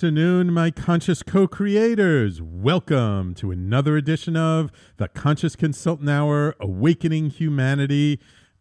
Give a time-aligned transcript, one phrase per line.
[0.00, 2.40] afternoon, my conscious co creators.
[2.40, 8.18] Welcome to another edition of the Conscious Consultant Hour Awakening Humanity.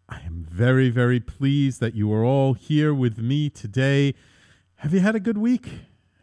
[0.10, 4.16] I am very, very pleased that you are all here with me today.
[4.80, 5.70] Have you had a good week?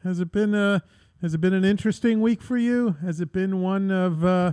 [0.04, 0.82] Has it been a
[1.22, 2.96] has it been an interesting week for you?
[3.00, 4.52] Has it been one of uh,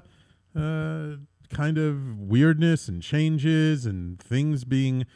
[0.57, 1.17] uh,
[1.49, 5.07] kind of weirdness and changes and things being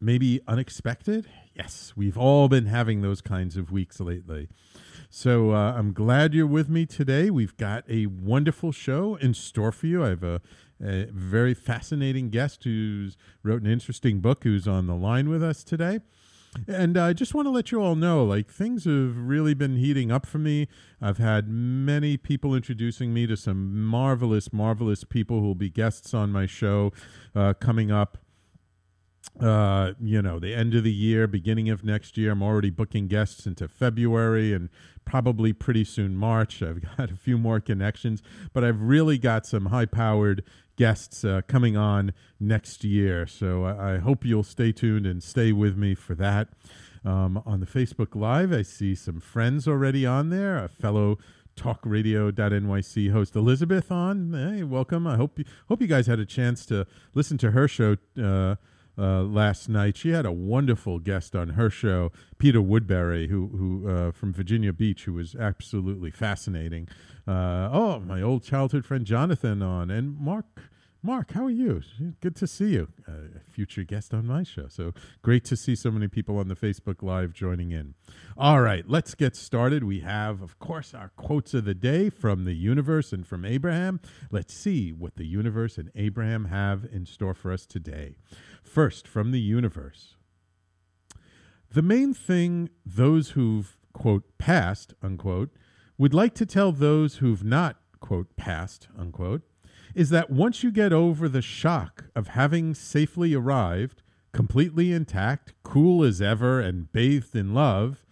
[0.00, 1.26] maybe unexpected?
[1.56, 4.48] Yes, we've all been having those kinds of weeks lately.
[5.08, 7.30] So uh, I'm glad you're with me today.
[7.30, 10.04] We've got a wonderful show in store for you.
[10.04, 10.42] I have a,
[10.84, 15.64] a very fascinating guest who's wrote an interesting book who's on the line with us
[15.64, 16.00] today.
[16.68, 20.12] And I just want to let you all know, like things have really been heating
[20.12, 20.68] up for me.
[21.00, 26.12] I've had many people introducing me to some marvelous, marvelous people who will be guests
[26.12, 26.92] on my show
[27.34, 28.18] uh, coming up
[29.40, 32.32] uh, you know, the end of the year, beginning of next year.
[32.32, 34.70] I'm already booking guests into February and
[35.04, 36.62] probably pretty soon March.
[36.62, 40.42] I've got a few more connections, but I've really got some high powered
[40.76, 43.26] guests uh, coming on next year.
[43.26, 46.48] So I, I, hope you'll stay tuned and stay with me for that.
[47.02, 51.18] Um, on the Facebook Live, I see some friends already on there, a fellow
[51.56, 54.32] talkradio.nyc host Elizabeth on.
[54.32, 55.06] Hey, welcome.
[55.06, 57.96] I hope you, hope you guys had a chance to listen to her show.
[58.20, 58.56] Uh,
[58.98, 59.96] uh, last night.
[59.96, 64.72] She had a wonderful guest on her show, Peter Woodbury, who who uh, from Virginia
[64.72, 66.88] Beach, who was absolutely fascinating.
[67.26, 70.70] Uh, oh, my old childhood friend Jonathan on, and Mark.
[71.02, 71.82] Mark, how are you?
[72.20, 72.88] Good to see you.
[73.06, 74.66] A future guest on my show.
[74.68, 77.94] So great to see so many people on the Facebook Live joining in.
[78.36, 79.84] All right, let's get started.
[79.84, 84.00] We have, of course, our quotes of the day from the universe and from Abraham.
[84.32, 88.16] Let's see what the universe and Abraham have in store for us today.
[88.64, 90.16] First, from the universe.
[91.72, 95.50] The main thing those who've, quote, passed, unquote,
[95.98, 99.42] would like to tell those who've not, quote, passed, unquote,
[99.96, 104.02] is that once you get over the shock of having safely arrived,
[104.32, 108.04] completely intact, cool as ever, and bathed in love,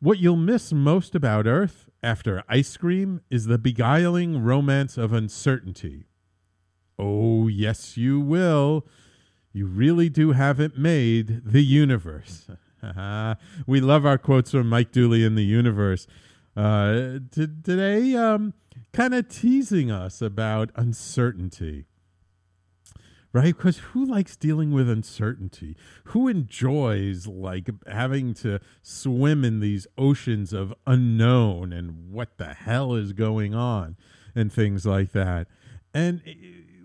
[0.00, 6.06] what you'll miss most about Earth after ice cream is the beguiling romance of uncertainty.
[6.98, 8.86] Oh, yes, you will
[9.52, 12.48] you really do have it made, the universe.
[13.66, 16.06] we love our quotes from Mike Dooley in the universe.
[16.56, 18.54] Uh, t- today, um,
[18.92, 21.86] kind of teasing us about uncertainty.
[23.34, 23.56] Right?
[23.56, 25.74] Because who likes dealing with uncertainty?
[26.04, 32.94] Who enjoys like having to swim in these oceans of unknown and what the hell
[32.94, 33.96] is going on
[34.34, 35.46] and things like that?
[35.94, 36.34] And eh,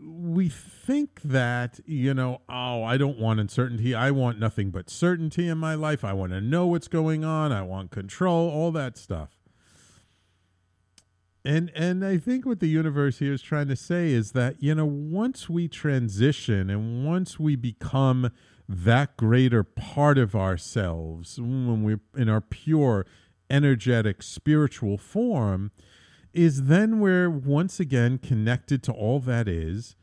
[0.01, 3.93] we think that, you know, oh, I don't want uncertainty.
[3.93, 6.05] I want nothing but certainty in my life.
[6.05, 7.51] I want to know what's going on.
[7.51, 9.36] I want control, all that stuff.
[11.47, 14.75] And and I think what the universe here is trying to say is that, you
[14.75, 18.31] know, once we transition and once we become
[18.67, 23.05] that greater part of ourselves, when we're in our pure,
[23.49, 25.71] energetic, spiritual form,
[26.33, 29.95] is then we're once again connected to all that is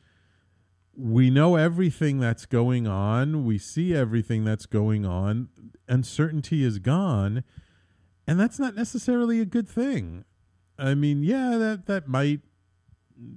[0.96, 3.44] we know everything that's going on.
[3.44, 5.50] We see everything that's going on.
[5.88, 7.44] Uncertainty is gone.
[8.26, 10.24] And that's not necessarily a good thing.
[10.78, 12.40] I mean, yeah, that, that might,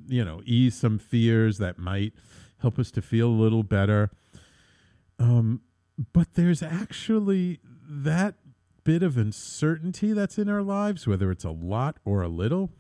[0.07, 1.57] you know, ease some fears.
[1.57, 2.13] That might
[2.61, 4.09] help us to feel a little better.
[5.19, 5.61] Um,
[6.13, 7.59] but there's actually
[7.89, 8.35] that
[8.83, 12.71] bit of uncertainty that's in our lives, whether it's a lot or a little,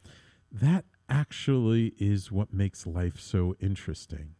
[0.51, 4.35] that actually is what makes life so interesting.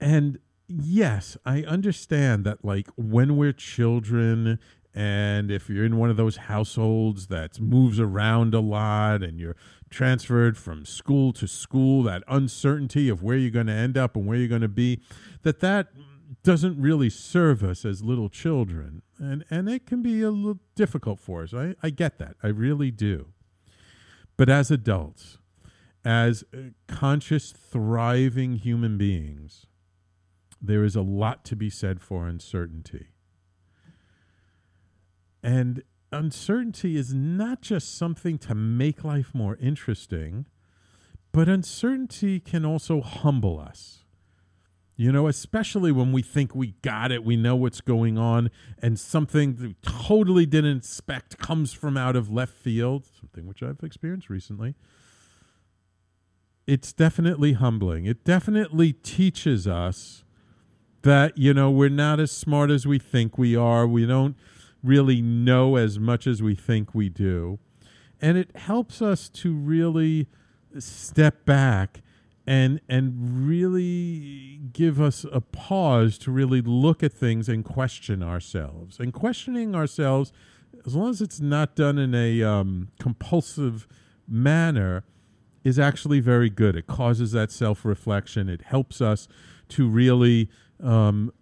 [0.00, 0.38] And
[0.68, 4.58] yes, I understand that, like, when we're children,
[4.94, 9.56] and if you're in one of those households that moves around a lot and you're
[9.90, 14.26] transferred from school to school, that uncertainty of where you're going to end up and
[14.26, 15.00] where you're going to be,
[15.42, 15.88] that that
[16.42, 19.02] doesn't really serve us as little children.
[19.18, 21.54] And, and it can be a little difficult for us.
[21.54, 22.36] I, I get that.
[22.42, 23.28] I really do.
[24.36, 25.38] But as adults,
[26.04, 29.66] as uh, conscious, thriving human beings,
[30.60, 33.08] there is a lot to be said for uncertainty.
[35.42, 35.82] And
[36.12, 40.46] uncertainty is not just something to make life more interesting,
[41.32, 44.04] but uncertainty can also humble us.
[44.96, 48.50] You know, especially when we think we got it, we know what's going on,
[48.82, 53.78] and something we totally didn't expect comes from out of left field, something which I've
[53.84, 54.74] experienced recently.
[56.66, 58.06] It's definitely humbling.
[58.06, 60.24] It definitely teaches us
[61.02, 64.36] that you know we're not as smart as we think we are we don't
[64.82, 67.58] really know as much as we think we do.
[68.20, 70.26] And it helps us to really
[70.78, 72.02] step back
[72.46, 78.98] and and really give us a pause to really look at things and question ourselves.
[78.98, 80.32] And questioning ourselves,
[80.86, 83.86] as long as it's not done in a um, compulsive
[84.26, 85.04] manner,
[85.62, 86.74] is actually very good.
[86.74, 88.48] It causes that self reflection.
[88.48, 89.28] It helps us
[89.70, 90.48] to really
[90.82, 91.32] um,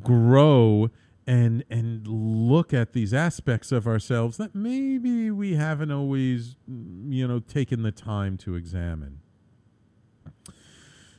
[0.00, 0.90] grow
[1.28, 7.28] and and look at these aspects of ourselves that maybe we haven't always mm, you
[7.28, 9.20] know taken the time to examine.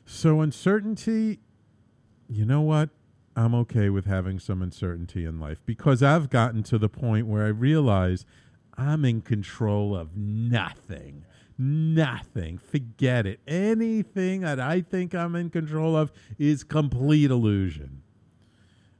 [0.05, 1.39] So, uncertainty,
[2.27, 2.89] you know what?
[3.35, 7.45] I'm okay with having some uncertainty in life because I've gotten to the point where
[7.45, 8.25] I realize
[8.75, 11.25] I'm in control of nothing.
[11.59, 12.57] Nothing.
[12.57, 13.41] Forget it.
[13.47, 18.01] Anything that I think I'm in control of is complete illusion.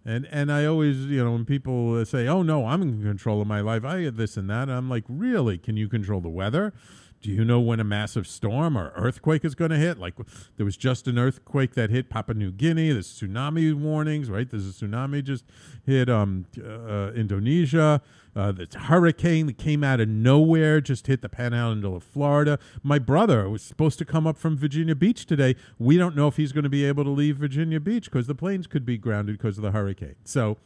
[0.06, 3.48] And and I always, you know, when people say, "Oh no, I'm in control of
[3.48, 3.84] my life.
[3.84, 5.57] I get this and that," I'm like, "Really?
[5.57, 6.74] Can you control the weather?
[7.21, 9.98] Do you know when a massive storm or earthquake is going to hit?
[9.98, 10.16] Like
[10.56, 12.92] there was just an earthquake that hit Papua New Guinea.
[12.92, 14.50] There's tsunami warnings, right?
[14.50, 15.44] There's a tsunami just
[15.86, 18.01] hit um, uh, Indonesia.
[18.36, 22.57] Uh, the hurricane that came out of nowhere just hit the panhandle of Florida.
[22.83, 25.56] My brother was supposed to come up from Virginia Beach today.
[25.77, 28.36] We don't know if he's going to be able to leave Virginia Beach because the
[28.36, 30.16] planes could be grounded because of the hurricane.
[30.24, 30.57] So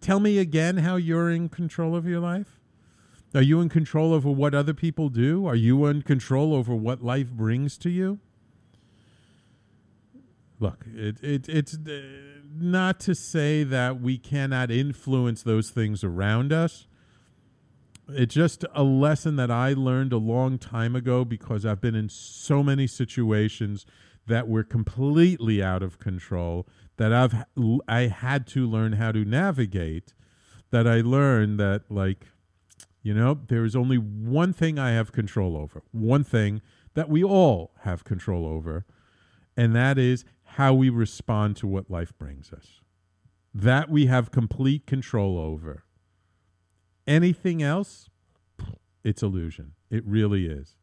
[0.00, 2.60] tell me again how you're in control of your life.
[3.34, 5.46] Are you in control over what other people do?
[5.46, 8.20] Are you in control over what life brings to you?
[10.58, 12.00] Look, it, it, it's uh,
[12.54, 16.86] not to say that we cannot influence those things around us.
[18.08, 22.08] It's just a lesson that I learned a long time ago because I've been in
[22.08, 23.84] so many situations
[24.26, 27.44] that were completely out of control that I've
[27.88, 30.14] I had to learn how to navigate
[30.70, 32.26] that I learned that like
[33.06, 36.60] you know, there is only one thing I have control over, one thing
[36.94, 38.84] that we all have control over,
[39.56, 42.80] and that is how we respond to what life brings us.
[43.54, 45.84] That we have complete control over.
[47.06, 48.10] Anything else,
[49.04, 49.74] it's illusion.
[49.88, 50.74] It really is.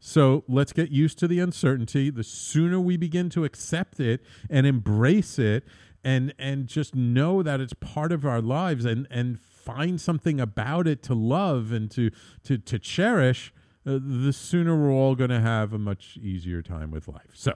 [0.00, 2.10] So let's get used to the uncertainty.
[2.10, 4.20] The sooner we begin to accept it
[4.50, 5.62] and embrace it
[6.02, 10.86] and and just know that it's part of our lives and and find something about
[10.86, 12.10] it to love and to
[12.44, 13.52] to to cherish,
[13.86, 17.30] uh, the sooner we're all going to have a much easier time with life.
[17.34, 17.54] So,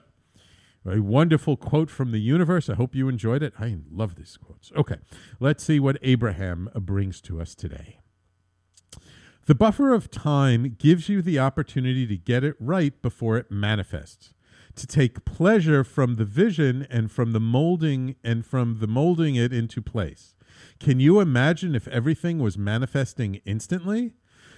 [0.85, 2.69] a wonderful quote from the universe.
[2.69, 3.53] I hope you enjoyed it.
[3.59, 4.71] I love these quotes.
[4.75, 4.97] Okay,
[5.39, 7.99] let's see what Abraham brings to us today.
[9.45, 14.33] The buffer of time gives you the opportunity to get it right before it manifests
[14.77, 19.51] to take pleasure from the vision and from the molding and from the molding it
[19.51, 20.35] into place.
[20.79, 24.13] Can you imagine if everything was manifesting instantly?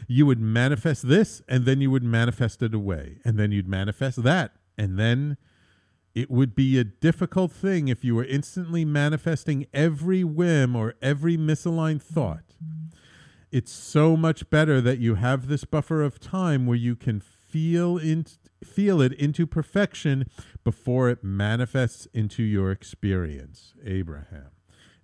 [0.08, 3.20] You would manifest this and then you would manifest it away.
[3.24, 4.54] And then you'd manifest that.
[4.78, 5.38] And then
[6.16, 11.38] it would be a difficult thing if you were instantly manifesting every whim or every
[11.38, 12.56] misaligned thought.
[13.52, 17.98] It's so much better that you have this buffer of time where you can feel
[17.98, 18.26] in,
[18.64, 20.26] feel it into perfection
[20.64, 23.74] before it manifests into your experience.
[23.84, 24.52] Abraham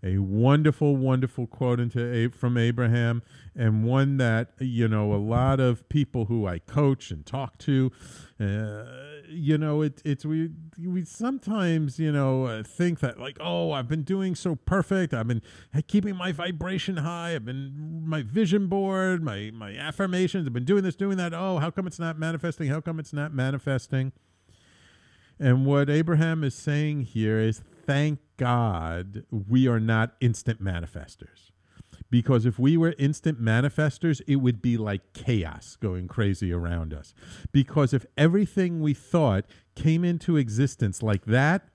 [0.06, 3.24] a wonderful, wonderful quote into from Abraham,
[3.56, 7.92] and one that you know a lot of people who I coach and talk to,
[8.40, 8.84] uh,
[9.28, 13.88] you know, it, it's we we sometimes you know uh, think that like oh I've
[13.88, 15.42] been doing so perfect, I've been
[15.88, 20.84] keeping my vibration high, I've been my vision board, my my affirmations, I've been doing
[20.84, 21.34] this, doing that.
[21.34, 22.70] Oh, how come it's not manifesting?
[22.70, 24.12] How come it's not manifesting?
[25.40, 31.52] And what Abraham is saying here is thank God we are not instant manifestors.
[32.10, 37.14] Because if we were instant manifestors, it would be like chaos going crazy around us.
[37.52, 41.68] Because if everything we thought came into existence like that,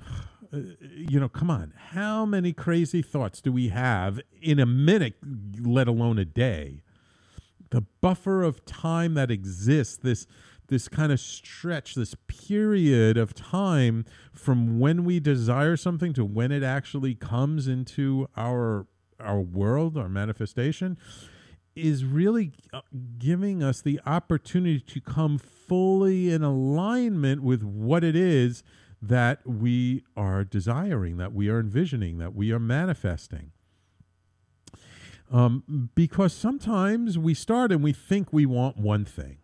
[0.52, 5.14] you know, come on, how many crazy thoughts do we have in a minute,
[5.60, 6.82] let alone a day?
[7.70, 10.26] The buffer of time that exists, this
[10.74, 16.50] this kind of stretch, this period of time from when we desire something to when
[16.50, 18.88] it actually comes into our
[19.20, 20.98] our world, our manifestation,
[21.76, 22.80] is really uh,
[23.18, 28.64] giving us the opportunity to come fully in alignment with what it is
[29.00, 33.52] that we are desiring, that we are envisioning, that we are manifesting.
[35.30, 39.38] Um, because sometimes we start and we think we want one thing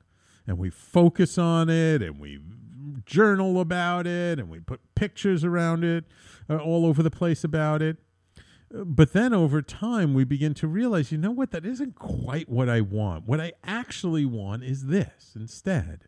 [0.50, 2.40] and we focus on it and we
[3.07, 6.04] journal about it and we put pictures around it
[6.50, 7.99] uh, all over the place about it.
[8.73, 12.69] But then over time, we begin to realize, you know what, that isn't quite what
[12.69, 13.28] I want.
[13.28, 16.07] What I actually want is this instead.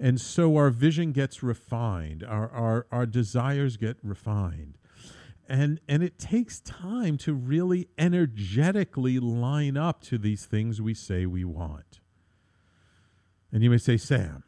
[0.00, 4.78] And so our vision gets refined, our, our, our desires get refined.
[5.50, 11.26] And, and it takes time to really energetically line up to these things we say
[11.26, 12.00] we want.
[13.56, 14.44] And you may say, Sam,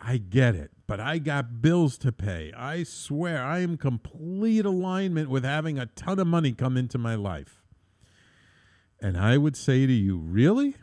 [0.00, 2.52] I get it, but I got bills to pay.
[2.52, 7.14] I swear I am complete alignment with having a ton of money come into my
[7.14, 7.62] life.
[9.00, 10.74] And I would say to you, really?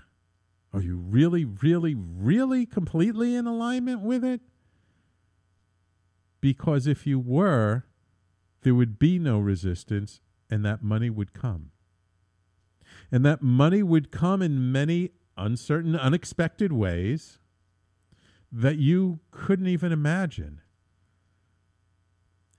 [0.71, 4.39] Are you really, really, really completely in alignment with it?
[6.39, 7.83] Because if you were,
[8.61, 11.71] there would be no resistance and that money would come.
[13.11, 17.39] And that money would come in many uncertain, unexpected ways
[18.51, 20.61] that you couldn't even imagine.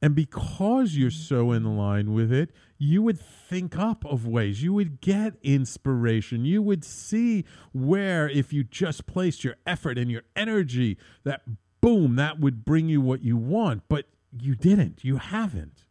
[0.00, 4.62] And because you're so in line with it, you would think up of ways.
[4.62, 6.44] You would get inspiration.
[6.44, 11.42] You would see where, if you just placed your effort and your energy, that
[11.80, 13.82] boom, that would bring you what you want.
[13.88, 14.06] But
[14.40, 15.02] you didn't.
[15.02, 15.84] You haven't.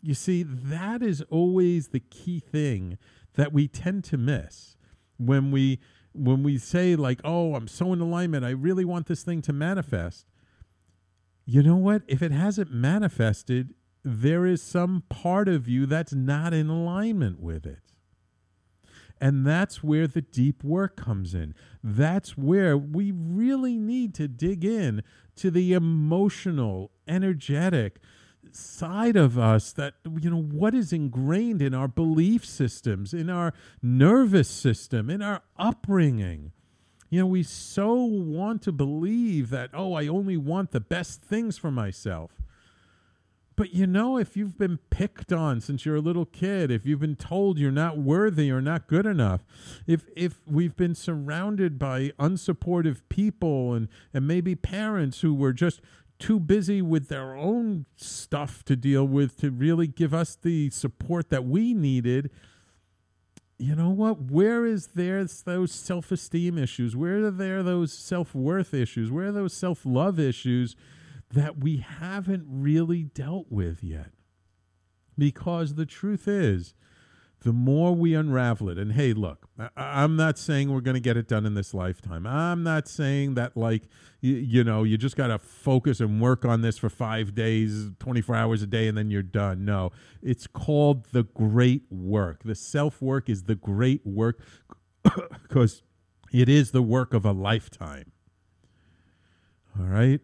[0.00, 2.96] You see, that is always the key thing
[3.34, 4.76] that we tend to miss
[5.18, 5.80] when we
[6.18, 8.44] when we say like, "Oh, I'm so in alignment.
[8.44, 10.26] I really want this thing to manifest."
[11.44, 12.02] You know what?
[12.06, 17.66] If it hasn't manifested, there is some part of you that's not in alignment with
[17.66, 17.80] it.
[19.20, 21.54] And that's where the deep work comes in.
[21.82, 25.02] That's where we really need to dig in
[25.36, 27.98] to the emotional, energetic,
[28.58, 33.54] side of us that you know what is ingrained in our belief systems in our
[33.82, 36.52] nervous system in our upbringing?
[37.10, 41.56] You know we so want to believe that oh i only want the best things
[41.56, 42.32] for myself.
[43.56, 47.00] But you know if you've been picked on since you're a little kid if you've
[47.00, 49.40] been told you're not worthy or not good enough
[49.86, 55.80] if if we've been surrounded by unsupportive people and and maybe parents who were just
[56.18, 61.30] too busy with their own stuff to deal with to really give us the support
[61.30, 62.30] that we needed
[63.58, 64.20] you know what?
[64.22, 66.94] Where is there those self-esteem issues?
[66.94, 69.10] Where are there those self-worth issues?
[69.10, 70.76] Where are those self-love issues
[71.34, 74.12] that we haven't really dealt with yet?
[75.16, 76.72] Because the truth is
[77.42, 81.00] the more we unravel it, and hey, look, I, am not saying we're going to
[81.00, 82.26] get it done in this lifetime.
[82.26, 83.84] I'm not saying that, like,
[84.20, 87.90] you, you know, you just got to focus and work on this for five days,
[88.00, 89.64] 24 hours a day, and then you're done.
[89.64, 92.42] No, it's called the great work.
[92.42, 94.40] The self work is the great work
[95.42, 95.82] because
[96.32, 98.10] it is the work of a lifetime.
[99.78, 100.20] All right?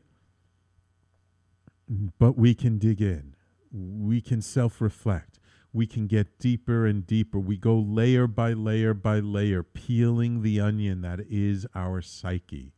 [2.18, 3.36] But we can dig in,
[3.72, 5.33] we can self reflect
[5.74, 7.38] we can get deeper and deeper.
[7.38, 12.72] We go layer by layer by layer, peeling the onion that is our psyche.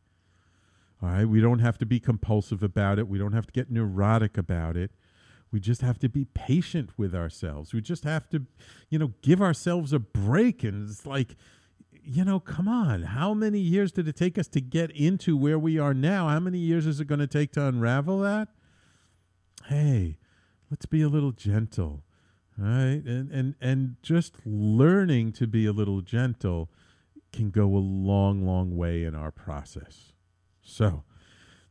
[1.01, 3.07] All right, we don't have to be compulsive about it.
[3.07, 4.91] We don't have to get neurotic about it.
[5.51, 7.71] We just have to be patient with ourselves.
[7.71, 8.47] We just have to,
[8.89, 10.63] you know, give ourselves a break.
[10.63, 11.35] And it's like,
[11.91, 13.03] you know, come on.
[13.03, 16.29] How many years did it take us to get into where we are now?
[16.29, 18.47] How many years is it going to take to unravel that?
[19.67, 20.17] Hey,
[20.71, 22.03] let's be a little gentle
[22.57, 26.69] right and and and just learning to be a little gentle
[27.31, 30.13] can go a long long way in our process.
[30.61, 31.03] So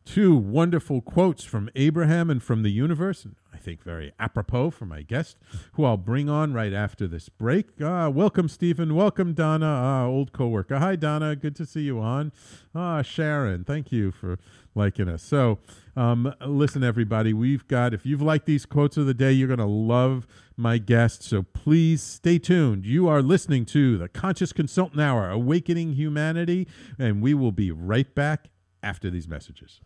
[0.05, 3.27] two wonderful quotes from abraham and from the universe
[3.57, 5.39] i think very apropos for my guest
[5.73, 10.33] who i'll bring on right after this break ah, welcome stephen welcome donna ah, old
[10.33, 12.31] coworker hi donna good to see you on
[12.75, 14.39] ah, sharon thank you for
[14.75, 15.59] liking us so
[15.97, 19.59] um, listen, everybody, we've got, if you've liked these quotes of the day, you're going
[19.59, 21.23] to love my guest.
[21.23, 22.85] So please stay tuned.
[22.85, 28.15] You are listening to the Conscious Consultant Hour, Awakening Humanity, and we will be right
[28.15, 28.51] back
[28.83, 29.81] after these messages.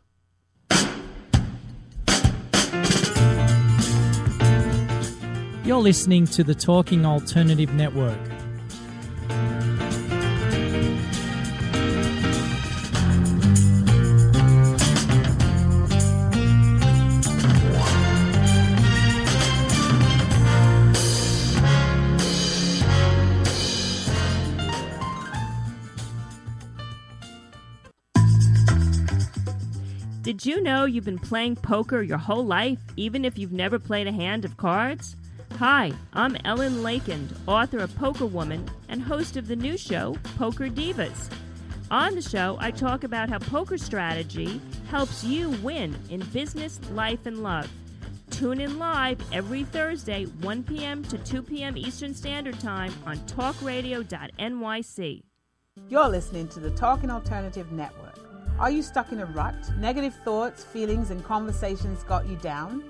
[5.70, 8.18] You're listening to the Talking Alternative Network.
[30.22, 34.08] Did you know you've been playing poker your whole life, even if you've never played
[34.08, 35.14] a hand of cards?
[35.60, 40.70] Hi, I'm Ellen Leikind, author of Poker Woman and host of the new show, Poker
[40.70, 41.30] Divas.
[41.90, 47.26] On the show, I talk about how poker strategy helps you win in business, life,
[47.26, 47.70] and love.
[48.30, 51.04] Tune in live every Thursday, 1 p.m.
[51.04, 51.76] to 2 p.m.
[51.76, 55.22] Eastern Standard Time on talkradio.nyc.
[55.90, 58.18] You're listening to the Talking Alternative Network.
[58.58, 59.56] Are you stuck in a rut?
[59.76, 62.89] Negative thoughts, feelings, and conversations got you down?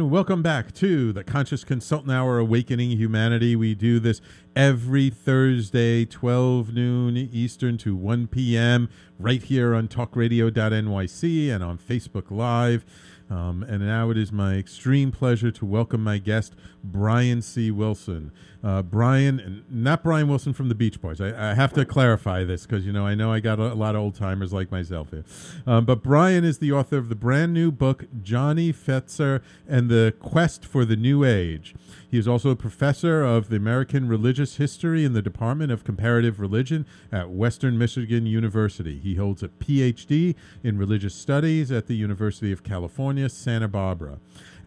[0.00, 3.54] And welcome back to the Conscious Consultant Hour Awakening Humanity.
[3.54, 4.22] We do this
[4.56, 8.88] every Thursday, 12 noon Eastern to 1 p.m.,
[9.18, 12.86] right here on talkradio.nyc and on Facebook Live.
[13.28, 17.70] Um, and now it is my extreme pleasure to welcome my guest, Brian C.
[17.70, 18.32] Wilson.
[18.62, 21.20] Uh, Brian, not Brian Wilson from the Beach Boys.
[21.20, 23.74] I, I have to clarify this because, you know, I know I got a, a
[23.74, 25.24] lot of old timers like myself here.
[25.66, 30.14] Um, but Brian is the author of the brand new book, Johnny Fetzer and the
[30.20, 31.74] Quest for the New Age.
[32.10, 36.40] He is also a professor of the American Religious History in the Department of Comparative
[36.40, 38.98] Religion at Western Michigan University.
[38.98, 44.18] He holds a PhD in Religious Studies at the University of California, Santa Barbara.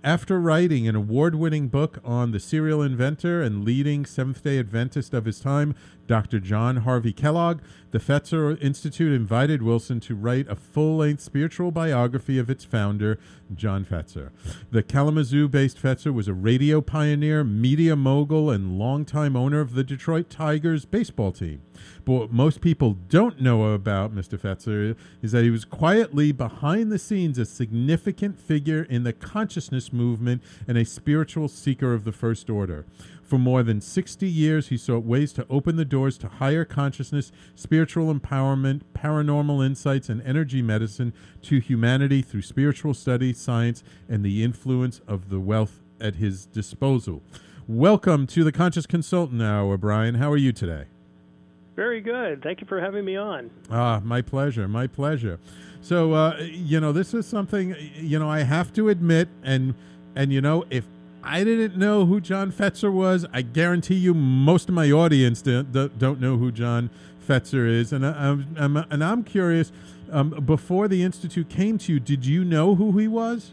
[0.05, 5.13] After writing an award winning book on the serial inventor and leading Seventh day Adventist
[5.13, 5.75] of his time,
[6.07, 6.41] Dr.
[6.41, 7.61] John Harvey Kellogg,
[7.91, 13.17] the Fetzer Institute invited Wilson to write a full length spiritual biography of its founder,
[13.55, 14.31] John Fetzer.
[14.71, 19.85] The Kalamazoo based Fetzer was a radio pioneer, media mogul, and longtime owner of the
[19.85, 21.61] Detroit Tigers baseball team.
[22.05, 24.37] But what most people don't know about Mr.
[24.37, 29.93] Fetzer is that he was quietly behind the scenes a significant figure in the consciousness
[29.93, 32.85] movement and a spiritual seeker of the first order.
[33.23, 37.31] For more than 60 years, he sought ways to open the doors to higher consciousness,
[37.55, 41.13] spiritual empowerment, paranormal insights, and energy medicine
[41.43, 47.23] to humanity through spiritual study, science, and the influence of the wealth at his disposal.
[47.65, 50.15] Welcome to the Conscious Consultant Hour, Brian.
[50.15, 50.87] How are you today?
[51.75, 52.43] Very good.
[52.43, 53.49] Thank you for having me on.
[53.71, 55.39] Ah, my pleasure, my pleasure.
[55.81, 59.73] So, uh, you know, this is something you know I have to admit, and
[60.15, 60.85] and you know, if
[61.23, 65.97] I didn't know who John Fetzer was, I guarantee you most of my audience don't,
[65.97, 66.89] don't know who John
[67.27, 69.71] Fetzer is, and I, I'm, I'm and I'm curious.
[70.11, 73.51] Um, before the institute came to you, did you know who he was?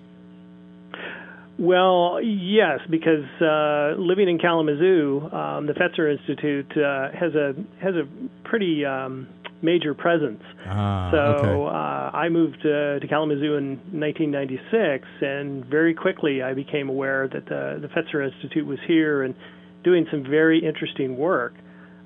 [1.60, 7.94] Well, yes, because uh, living in Kalamazoo, um, the Fetzer Institute uh, has a has
[7.96, 8.08] a
[8.48, 9.28] pretty um,
[9.60, 10.42] major presence.
[10.66, 11.48] Ah, so okay.
[11.50, 17.44] uh, I moved uh, to Kalamazoo in 1996, and very quickly I became aware that
[17.44, 19.34] the, the Fetzer Institute was here and
[19.84, 21.52] doing some very interesting work.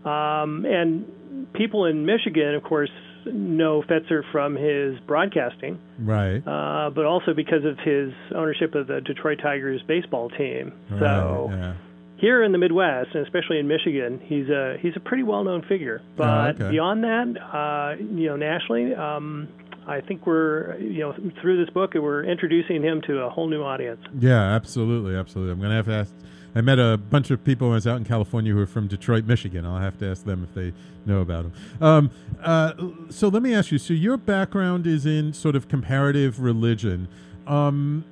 [0.04, 2.90] Um, and people in Michigan, of course,
[3.26, 5.78] know Fetzer from his broadcasting.
[5.98, 6.38] Right.
[6.46, 10.72] uh, but also because of his ownership of the Detroit Tigers baseball team.
[10.98, 11.74] So yeah.
[12.16, 16.02] here in the Midwest, and especially in Michigan, he's a he's a pretty well-known figure.
[16.16, 16.70] But Oh, okay.
[16.70, 19.48] beyond that, uh, you know, nationally, um,
[19.87, 23.62] I think we're you know through this book we're introducing him to a whole new
[23.62, 24.00] audience.
[24.18, 25.52] Yeah, absolutely, absolutely.
[25.52, 26.14] I'm gonna have to ask.
[26.54, 28.86] I met a bunch of people when I was out in California who are from
[28.86, 29.66] Detroit, Michigan.
[29.66, 30.72] I'll have to ask them if they
[31.04, 31.52] know about them.
[31.80, 32.10] Um,
[32.42, 32.72] uh,
[33.10, 33.78] so let me ask you.
[33.78, 37.08] So your background is in sort of comparative religion.
[37.46, 38.04] Um,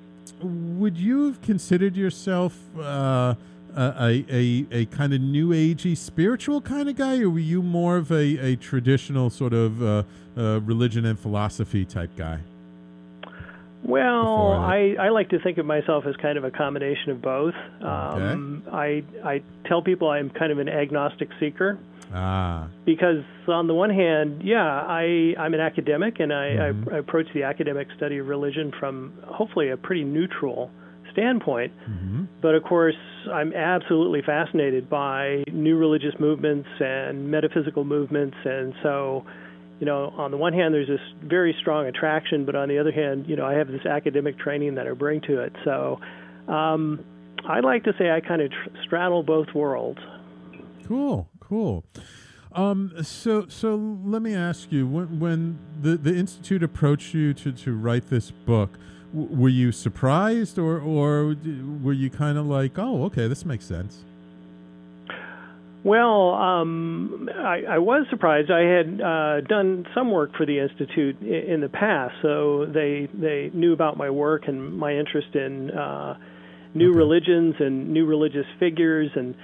[0.43, 3.35] would you have considered yourself uh,
[3.77, 7.97] a, a, a kind of new agey spiritual kind of guy, or were you more
[7.97, 10.03] of a, a traditional sort of uh,
[10.37, 12.41] uh, religion and philosophy type guy?
[13.85, 17.55] Well, I, I like to think of myself as kind of a combination of both.
[17.83, 21.79] Um, I I tell people I'm kind of an agnostic seeker.
[22.15, 26.93] Ah, because on the one hand, yeah, I I'm an academic and I, Mhm.
[26.93, 30.71] I, I approach the academic study of religion from hopefully a pretty neutral
[31.13, 31.73] standpoint.
[31.91, 32.25] Mm-hmm.
[32.41, 32.97] But of course,
[33.33, 39.25] I'm absolutely fascinated by new religious movements and metaphysical movements, and so.
[39.83, 42.93] You know, on the one hand, there's this very strong attraction, but on the other
[42.93, 45.53] hand, you know, I have this academic training that I bring to it.
[45.65, 45.99] So,
[46.47, 47.05] um,
[47.45, 49.99] I like to say I kind of tr- straddle both worlds.
[50.87, 51.83] Cool, cool.
[52.53, 57.51] Um, so, so let me ask you: when, when the the institute approached you to,
[57.51, 58.79] to write this book,
[59.13, 61.35] w- were you surprised, or or
[61.83, 64.05] were you kind of like, oh, okay, this makes sense?
[65.85, 68.51] Well, um, I, I was surprised.
[68.53, 73.09] I had uh, done some work for the institute in, in the past, so they
[73.13, 76.17] they knew about my work and my interest in uh,
[76.75, 76.99] new Okay.
[76.99, 79.11] religions and new religious figures.
[79.17, 79.35] And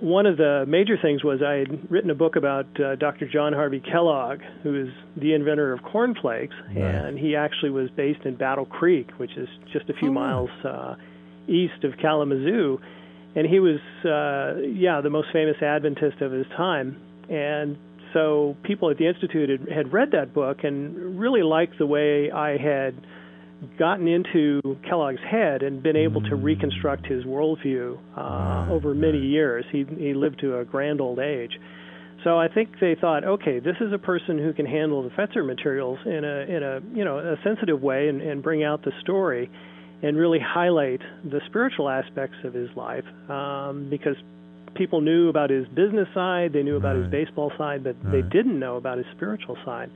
[0.00, 3.28] one of the major things was I had written a book about uh, Dr.
[3.28, 6.76] John Harvey Kellogg, who is the inventor of cornflakes, Right.
[6.78, 10.50] and he actually was based in Battle Creek, which is just a few Oh, miles
[10.64, 10.94] uh,
[11.48, 12.78] east of Kalamazoo
[13.34, 17.00] and he was uh yeah the most famous adventist of his time.
[17.28, 17.76] And
[18.12, 22.30] so people at the institute had, had read that book and really liked the way
[22.30, 22.94] i had
[23.78, 29.18] gotten into kellogg's head and been able to reconstruct his worldview uh, Right, over many
[29.18, 29.64] years.
[29.70, 31.52] He he lived to a grand old age.
[32.24, 35.44] So I think they thought, okay, this is a person who can handle the Fetzer
[35.44, 38.92] materials in a in a you know a sensitive way and, and bring out the
[39.00, 39.50] story,
[40.02, 44.16] and really highlight the spiritual aspects of his life, um, because
[44.74, 48.58] people knew about his business side, they knew about his baseball side, but they didn't
[48.58, 49.90] know about his spiritual side.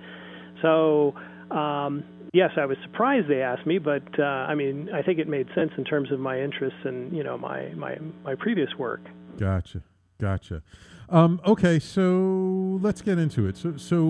[0.62, 1.14] So.
[1.51, 5.27] Um, Yes, I was surprised they asked me, but uh, I mean, I think it
[5.27, 9.01] made sense in terms of my interests and you know my my my previous work.
[9.38, 9.81] Gotcha,
[10.21, 10.62] gotcha.
[11.09, 13.57] Um, okay, so let's get into it.
[13.57, 14.05] So, so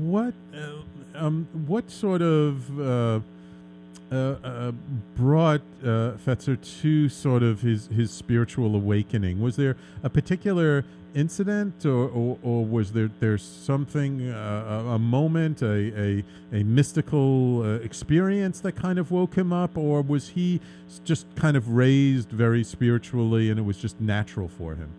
[0.00, 0.80] what, uh,
[1.14, 3.20] um, what sort of uh,
[4.10, 9.40] brought uh, Fetzer to sort of his his spiritual awakening?
[9.40, 14.98] Was there a particular incident, or or, or was there there something uh, a, a
[14.98, 20.30] moment, a a, a mystical uh, experience that kind of woke him up, or was
[20.30, 20.60] he
[21.04, 24.90] just kind of raised very spiritually and it was just natural for him?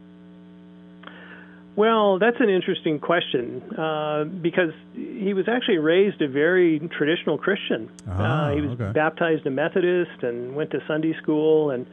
[1.75, 7.89] Well, that's an interesting question uh, because he was actually raised a very traditional Christian.
[8.07, 8.91] Ah, uh, he was okay.
[8.91, 11.85] baptized a Methodist and went to Sunday school, and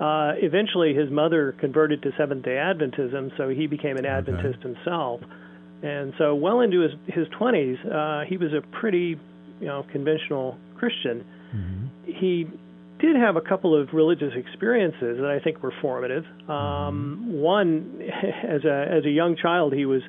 [0.00, 5.20] uh, eventually his mother converted to Seventh Day Adventism, so he became an Adventist himself.
[5.82, 9.18] And so, well into his his twenties, uh, he was a pretty,
[9.60, 11.24] you know, conventional Christian.
[12.04, 12.48] He
[13.00, 16.24] did have a couple of religious experiences that I think were formative.
[16.48, 18.00] Um, one,
[18.48, 20.02] as a as a young child, he was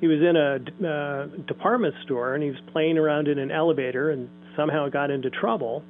[0.00, 4.10] he was in a uh, department store and he was playing around in an elevator
[4.10, 5.82] and somehow got into trouble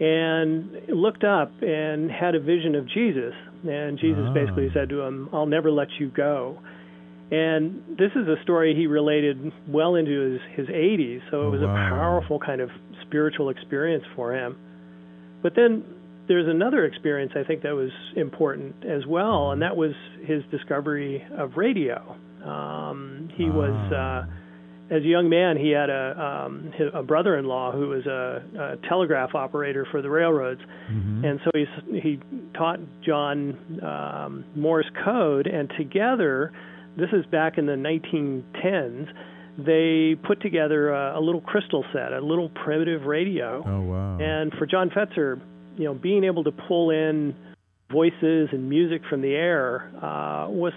[0.00, 3.34] and looked up and had a vision of Jesus.
[3.68, 4.32] And Jesus Ah.
[4.32, 6.58] basically said to him, "I'll never let you go."
[7.30, 11.50] And this is a story he related well into his, his 80s, so it Oh,
[11.50, 11.70] was wow.
[11.74, 12.70] a powerful kind of
[13.02, 14.56] spiritual experience for him.
[15.42, 15.84] But then
[16.28, 19.92] there's another experience I think that was important as well, and that was
[20.24, 22.16] his discovery of radio.
[22.44, 27.88] Um, he was, uh, as a young man, he had a, um, a brother-in-law who
[27.88, 28.42] was a,
[28.82, 30.60] a telegraph operator for the railroads,
[31.24, 31.66] and so he
[32.00, 32.20] he
[32.54, 36.52] taught John um, Morse code, and together,
[36.96, 39.08] this is back in the 1910s.
[39.58, 43.62] They put together a, a little crystal set, a little primitive radio.
[43.66, 44.18] Oh wow!
[44.18, 45.40] And for John Fetzer,
[45.76, 47.34] you know, being able to pull in
[47.90, 50.72] voices and music from the air uh, was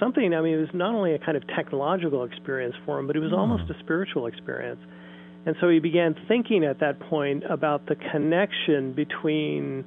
[0.00, 0.34] something.
[0.34, 3.20] I mean, it was not only a kind of technological experience for him, but it
[3.20, 4.80] was almost a spiritual experience.
[5.46, 9.84] And so he began thinking at that point about the connection between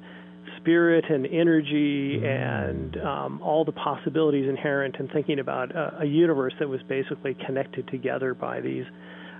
[0.60, 6.54] spirit and energy and um, all the possibilities inherent in thinking about a, a universe
[6.58, 8.84] that was basically connected together by these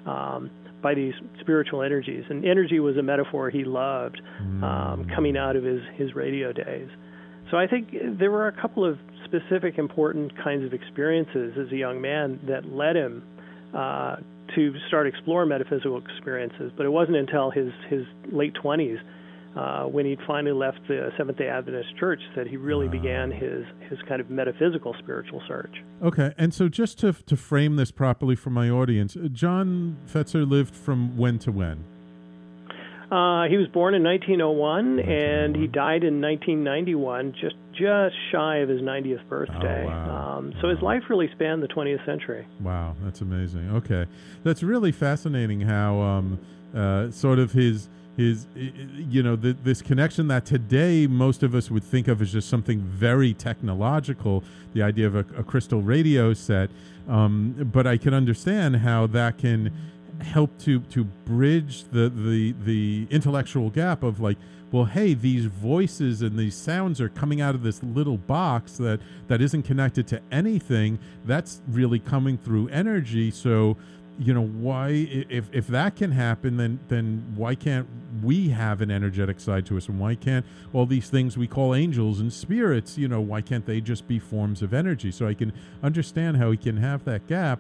[0.06, 0.50] um,
[0.82, 2.24] by these spiritual energies.
[2.30, 4.20] And energy was a metaphor he loved
[4.64, 6.88] um, coming out of his, his radio days.
[7.50, 11.76] So I think there were a couple of specific important kinds of experiences as a
[11.76, 13.22] young man that led him
[13.74, 14.16] uh,
[14.54, 16.72] to start explore metaphysical experiences.
[16.76, 18.98] But it wasn't until his, his late 20s
[19.56, 23.64] uh, when he'd finally left the Seventh Day Adventist Church that he really began his,
[23.88, 25.74] his kind of metaphysical spiritual search.
[26.02, 30.48] Okay, and so just to to frame this properly for my audience, uh, John Fetzer
[30.48, 31.84] lived from when to when?
[33.10, 38.68] Uh, he was born in 1901 and he died in 1991, just just shy of
[38.68, 39.84] his 90th birthday.
[39.84, 40.38] Oh, wow.
[40.38, 42.46] um, so his life really spanned the 20th century.
[42.60, 43.68] Wow, that's amazing.
[43.74, 44.06] Okay,
[44.44, 45.62] that's really fascinating.
[45.62, 46.38] How um,
[46.72, 47.88] uh, sort of his
[48.20, 52.32] his you know th- this connection that today most of us would think of as
[52.32, 56.70] just something very technological the idea of a, a crystal radio set.
[57.08, 59.72] Um, but i can understand how that can
[60.22, 64.36] help to to bridge the the the intellectual gap of like
[64.70, 69.00] well hey these voices and these sounds are coming out of this little box that
[69.28, 70.98] that isn't connected to anything.
[71.24, 73.30] That's really coming through energy.
[73.30, 73.76] So
[74.20, 74.90] you know why
[75.30, 77.86] if if that can happen then then why can't
[78.22, 81.74] we have an energetic side to us and why can't all these things we call
[81.74, 85.32] angels and spirits you know why can't they just be forms of energy so i
[85.32, 85.50] can
[85.82, 87.58] understand how we can have that gap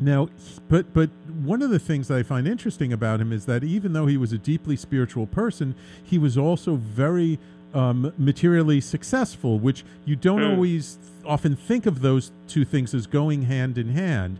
[0.00, 0.28] now,
[0.68, 1.10] but but
[1.42, 4.16] one of the things that I find interesting about him is that even though he
[4.16, 5.74] was a deeply spiritual person,
[6.04, 7.38] he was also very
[7.74, 10.50] um, materially successful, which you don't Mm.
[10.50, 14.38] always often think of those two things as going hand in hand.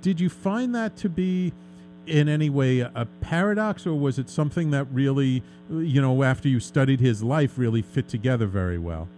[0.00, 1.52] Did you find that to be
[2.06, 6.60] in any way a, paradox, or was it something that really, you know, after you
[6.60, 9.08] studied his life, really fit together very well?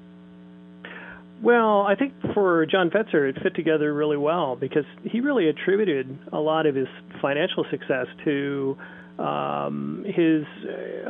[1.42, 6.18] Well, I think for John Fetzer, it fit together really well because he really attributed
[6.32, 6.88] a lot of his
[7.22, 8.76] financial success to
[9.18, 10.44] um, his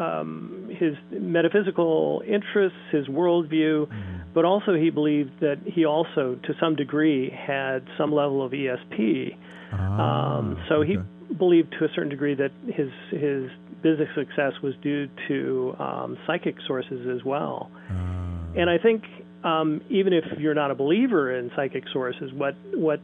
[0.01, 3.89] um, his metaphysical interests, his worldview,
[4.33, 9.37] but also he believed that he also, to some degree, had some level of ESP.
[9.73, 10.97] Um, so he
[11.37, 13.51] believed to a certain degree that his his
[13.83, 17.71] business success was due to um, psychic sources as well.
[18.57, 19.05] And I think
[19.45, 23.01] um, even if you're not a believer in psychic sources, what what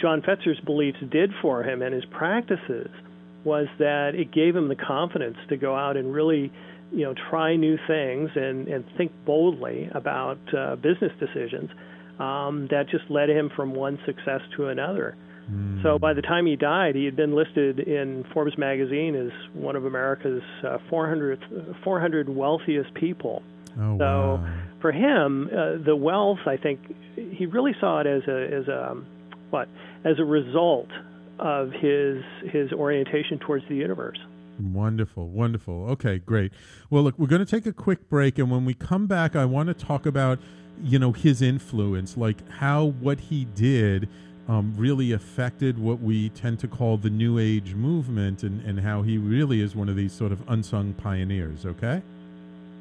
[0.00, 2.88] John Fetzer's beliefs did for him and his practices
[3.44, 6.52] was that it gave him the confidence to go out and really,
[6.92, 11.70] you know, try new things and and think boldly about uh, business decisions.
[12.18, 15.16] Um, that just led him from one success to another.
[15.82, 19.76] So by the time he died, he had been listed in Forbes magazine as one
[19.76, 23.42] of America's uh, 400 400 wealthiest people.
[23.78, 24.54] Oh, So wow.
[24.80, 26.80] for him, uh, the wealth, I think,
[27.16, 28.96] he really saw it as a as a
[29.50, 29.68] what
[30.04, 30.88] as a result
[31.38, 34.18] of his his orientation towards the universe.
[34.60, 35.90] Wonderful, wonderful.
[35.90, 36.52] Okay, great.
[36.90, 39.44] Well, look, we're going to take a quick break, and when we come back, I
[39.46, 40.38] want to talk about,
[40.82, 44.08] you know, his influence, like how what he did
[44.48, 49.02] um, really affected what we tend to call the New Age movement, and and how
[49.02, 51.64] he really is one of these sort of unsung pioneers.
[51.64, 52.02] Okay.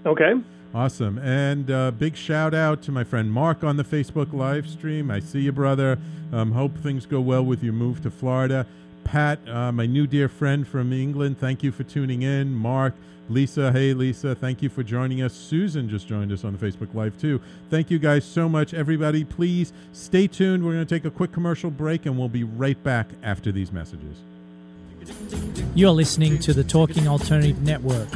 [0.05, 0.33] Okay.
[0.73, 1.17] Awesome.
[1.19, 5.11] And uh, big shout out to my friend Mark on the Facebook live stream.
[5.11, 5.99] I see you, brother.
[6.31, 8.65] Um, hope things go well with your move to Florida.
[9.03, 12.53] Pat, uh, my new dear friend from England, thank you for tuning in.
[12.53, 12.93] Mark,
[13.31, 15.33] Lisa, hey, Lisa, thank you for joining us.
[15.33, 17.41] Susan just joined us on the Facebook Live, too.
[17.69, 18.73] Thank you guys so much.
[18.73, 20.65] Everybody, please stay tuned.
[20.65, 23.71] We're going to take a quick commercial break, and we'll be right back after these
[23.71, 24.17] messages.
[25.73, 28.09] You're listening to the Talking Alternative Network.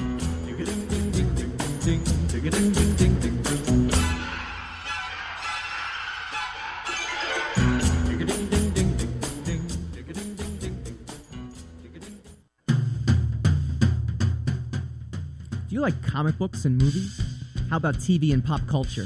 [15.85, 17.21] Like comic books and movies?
[17.69, 19.05] How about TV and pop culture?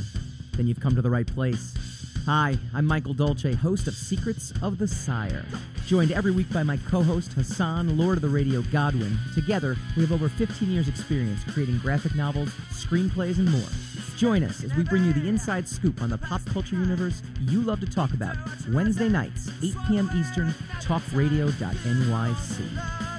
[0.53, 1.73] Then you've come to the right place.
[2.25, 5.43] Hi, I'm Michael Dolce, host of Secrets of the Sire.
[5.87, 9.19] Joined every week by my co host Hassan, Lord of the Radio Godwin.
[9.35, 13.67] Together, we have over 15 years' experience creating graphic novels, screenplays, and more.
[14.15, 17.61] Join us as we bring you the inside scoop on the pop culture universe you
[17.61, 18.37] love to talk about.
[18.69, 20.09] Wednesday nights, 8 p.m.
[20.15, 23.18] Eastern, talkradio.nyc.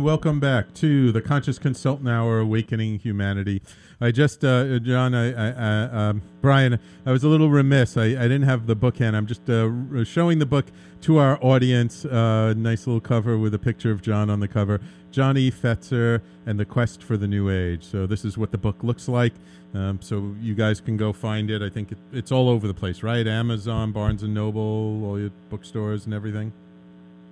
[0.00, 3.60] Welcome back to the Conscious Consultant Hour, Awakening Humanity.
[4.00, 7.96] I just, uh, John, I, I, I um, Brian, I was a little remiss.
[7.96, 9.14] I, I didn't have the book hand.
[9.14, 10.66] I'm just uh, showing the book
[11.02, 12.04] to our audience.
[12.04, 14.80] Uh, nice little cover with a picture of John on the cover.
[15.10, 15.50] John E.
[15.50, 17.84] Fetzer and the Quest for the New Age.
[17.84, 19.34] So this is what the book looks like.
[19.74, 21.62] Um, so you guys can go find it.
[21.62, 23.26] I think it, it's all over the place, right?
[23.26, 26.52] Amazon, Barnes and Noble, all your bookstores and everything.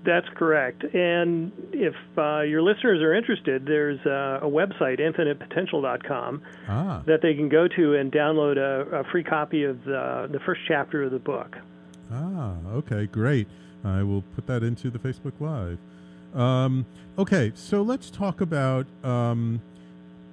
[0.09, 0.85] That's correct.
[0.95, 7.03] And if uh, your listeners are interested, there's uh, a website, infinitepotential.com, ah.
[7.07, 10.63] that they can go to and download a, a, free copy of the, the first
[10.67, 11.59] chapter of the book.
[12.11, 13.49] Ah, okay, great.
[13.85, 15.79] I will put that into the Facebook Live.
[16.35, 16.87] Um,
[17.19, 19.61] okay, so let's talk about um,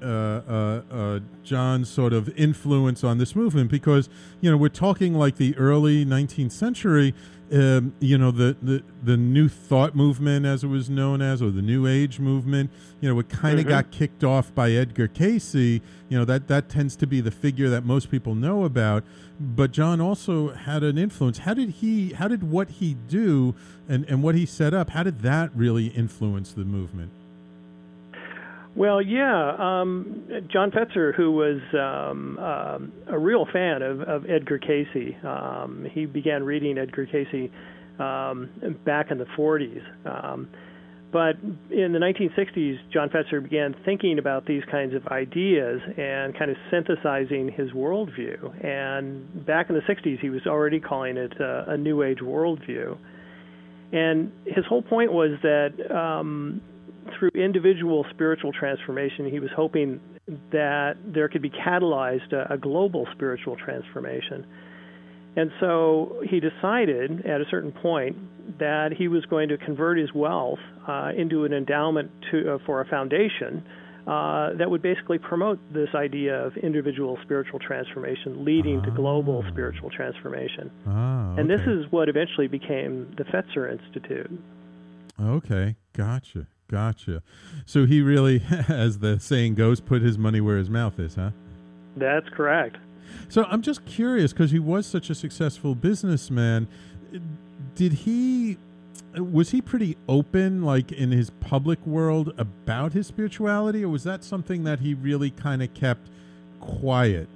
[0.02, 4.08] uh, uh, uh, John's sort of influence on this movement because,
[4.40, 7.14] you know, we're talking like the early 19th century
[7.54, 11.52] um, you know the, the the new thought movement as it was known as or
[11.52, 13.70] the new age movement you know it kind of mm-hmm.
[13.70, 15.54] got kicked off by edgar Cayce.
[15.54, 19.04] you know that that tends to be the figure that most people know about
[19.40, 23.54] but john also had an influence how did he how did what he do
[23.88, 27.12] and and what he set up how did that really influence the movement
[28.76, 34.60] well, yeah, um, John Fetzer, who was um, um, a real fan of, of Edgar
[34.60, 37.50] Cayce, um, he began reading Edgar Cayce
[38.00, 38.50] um,
[38.86, 39.82] back in the 40s.
[40.06, 40.50] Um,
[41.16, 41.38] but
[41.72, 46.58] in the 1960s, John Fetzer began thinking about these kinds of ideas and kind of
[46.70, 48.66] synthesizing his worldview.
[48.66, 52.98] And back in the 60s, he was already calling it a, a New Age worldview.
[53.94, 56.62] And his whole point was that um,
[57.18, 60.00] through individual spiritual transformation, he was hoping
[60.52, 64.46] that there could be catalyzed a, a global spiritual transformation.
[65.36, 68.18] And so he decided at a certain point
[68.60, 72.82] that he was going to convert his wealth uh, into an endowment to, uh, for
[72.82, 73.66] a foundation
[74.08, 79.52] uh, that would basically promote this idea of individual spiritual transformation leading to global ah.
[79.52, 80.72] spiritual transformation.
[80.88, 81.42] Ah, okay.
[81.42, 84.32] And this is what eventually became the Fetzer Institute.
[85.20, 86.48] Okay, gotcha.
[86.68, 87.22] Gotcha.
[87.66, 91.32] So he really, as the saying goes, put his money where his mouth is, huh?
[91.96, 92.78] That's correct.
[93.30, 96.68] So I'm just curious because he was such a successful businessman.
[97.76, 98.58] Did he,
[99.16, 104.24] was he pretty open, like in his public world, about his spirituality, or was that
[104.24, 106.10] something that he really kind of kept
[106.60, 107.30] quiet?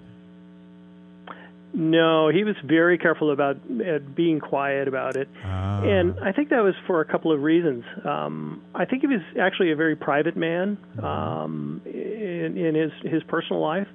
[1.72, 5.82] No, he was very careful about uh, being quiet about it, ah.
[5.84, 7.84] and I think that was for a couple of reasons.
[8.04, 11.06] Um, I think he was actually a very private man mm-hmm.
[11.06, 13.88] um, in, in his his personal life,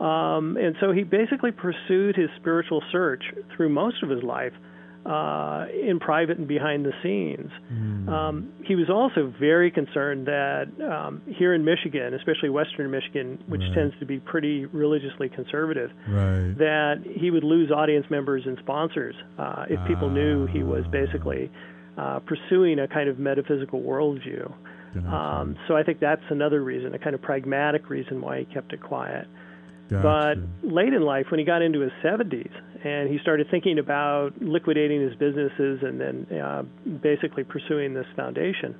[0.00, 3.24] um, and so he basically pursued his spiritual search
[3.56, 4.52] through most of his life
[5.06, 7.50] uh, in private and behind the scenes.
[7.72, 8.08] Mm.
[8.08, 13.60] Um, he was also very concerned that um, here in Michigan, especially Western Michigan, which
[13.60, 13.74] right.
[13.74, 16.54] tends to be pretty religiously conservative, right.
[16.58, 20.90] that he would lose audience members and sponsors uh, if people knew he was Ah.
[20.90, 21.50] basically
[21.98, 24.52] uh, pursuing a kind of metaphysical worldview.
[25.12, 28.72] Um, so I think that's another reason, a kind of pragmatic reason why he kept
[28.72, 29.26] it quiet.
[30.02, 30.46] Gotcha.
[30.62, 32.50] But late in life, when he got into his 70s
[32.84, 36.62] and he started thinking about liquidating his businesses and then uh,
[37.02, 38.74] basically pursuing this foundation,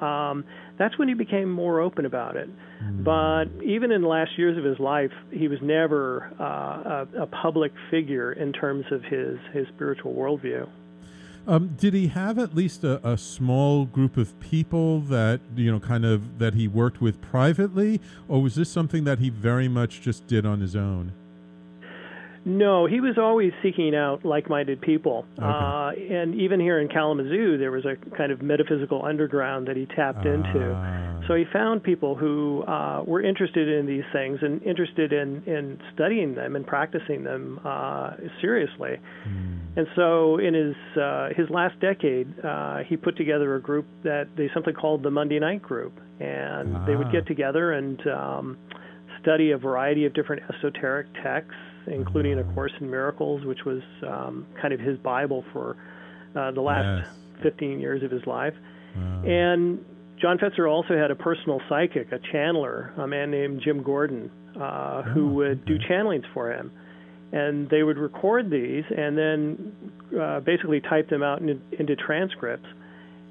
[0.00, 0.44] um,
[0.78, 2.48] that's when he became more open about it.
[2.82, 3.04] Mm.
[3.04, 7.26] But even in the last years of his life, he was never uh, a, a
[7.26, 10.68] public figure in terms of his, his spiritual worldview.
[11.46, 15.80] Um, did he have at least a, a small group of people that you know,
[15.80, 20.00] kind of that he worked with privately, or was this something that he very much
[20.00, 21.12] just did on his own?
[22.44, 25.46] No, he was always seeking out like-minded people, Okay.
[25.46, 29.86] uh, and even here in Kalamazoo, there was a kind of metaphysical underground that he
[29.86, 30.72] tapped into.
[30.74, 31.20] Ah.
[31.28, 35.78] So he found people who uh, were interested in these things and interested in, in
[35.94, 38.96] studying them and practicing them uh, seriously.
[39.22, 39.58] Hmm.
[39.76, 44.26] And so, in his uh, his last decade, uh, he put together a group that
[44.36, 47.12] they simply called the Monday Night Group, and they would Ah.
[47.12, 48.58] get together and um,
[49.22, 51.54] study a variety of different esoteric texts,
[51.86, 55.76] including A Course in Miracles, which was um, kind of his Bible for
[56.36, 57.42] uh, the last Yes.
[57.42, 58.54] 15 years of his life.
[58.96, 59.22] Wow.
[59.24, 59.84] And
[60.20, 64.30] John Fetzer also had a personal psychic, a channeler, a man named Jim Gordon,
[64.60, 66.70] uh, who Oh, would do channelings for him.
[67.32, 72.68] And they would record these and then uh, basically type them out in, into transcripts.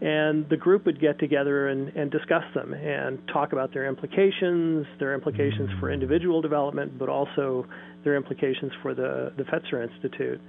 [0.01, 4.87] And the group would get together and, and discuss them and talk about their implications,
[4.97, 7.67] their implications for individual development, but also
[8.03, 10.41] their implications for the, the Fetzer Institute.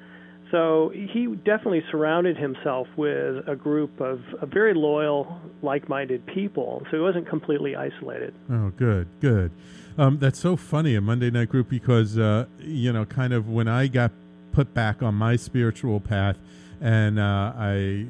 [0.51, 6.83] So he definitely surrounded himself with a group of, very loyal, like-minded people.
[6.91, 8.35] So he wasn't completely isolated.
[8.51, 9.51] Oh, good, good.
[9.99, 13.69] Um, that's so funny, a Monday night group, because uh, you know, kind of when
[13.69, 14.13] I got
[14.53, 16.39] put back on my spiritual path,
[16.83, 18.07] and uh, I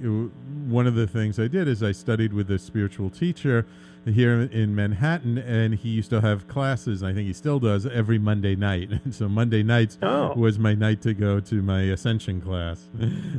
[0.67, 3.67] one of the things I did is I studied with a spiritual teacher
[4.07, 7.03] here in Manhattan, and he used to have classes.
[7.03, 8.91] I think he still does every Monday night.
[8.91, 10.33] And so Monday nights oh.
[10.35, 12.89] was my night to go to my ascension class.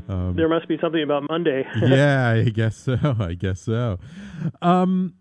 [0.10, 1.66] Um, there must be something about Monday.
[1.82, 3.16] yeah, I guess so.
[3.20, 4.00] I guess so.
[4.62, 5.16] Um,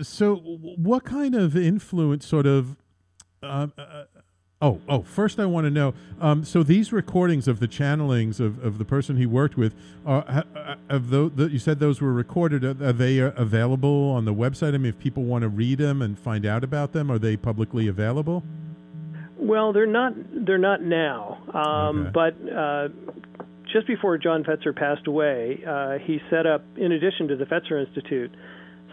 [0.00, 2.76] so, what kind of influence, sort of?
[3.42, 4.04] Uh, uh,
[4.60, 5.02] oh, oh.
[5.02, 5.94] First, I want to know.
[6.20, 9.74] Um, so, these recordings of the channelings of, of the person he worked with,
[10.06, 10.44] are
[10.90, 12.64] have those, the, you said those were recorded.
[12.64, 14.74] Are, are they uh, available on the website?
[14.74, 17.36] I mean, if people want to read them and find out about them, are they
[17.36, 18.42] publicly available?
[19.36, 20.14] Well, they're not.
[20.46, 21.42] They're not now.
[21.52, 22.10] Um, okay.
[22.12, 22.88] But uh,
[23.72, 27.84] just before John Fetzer passed away, uh, he set up, in addition to the Fetzer
[27.84, 28.30] Institute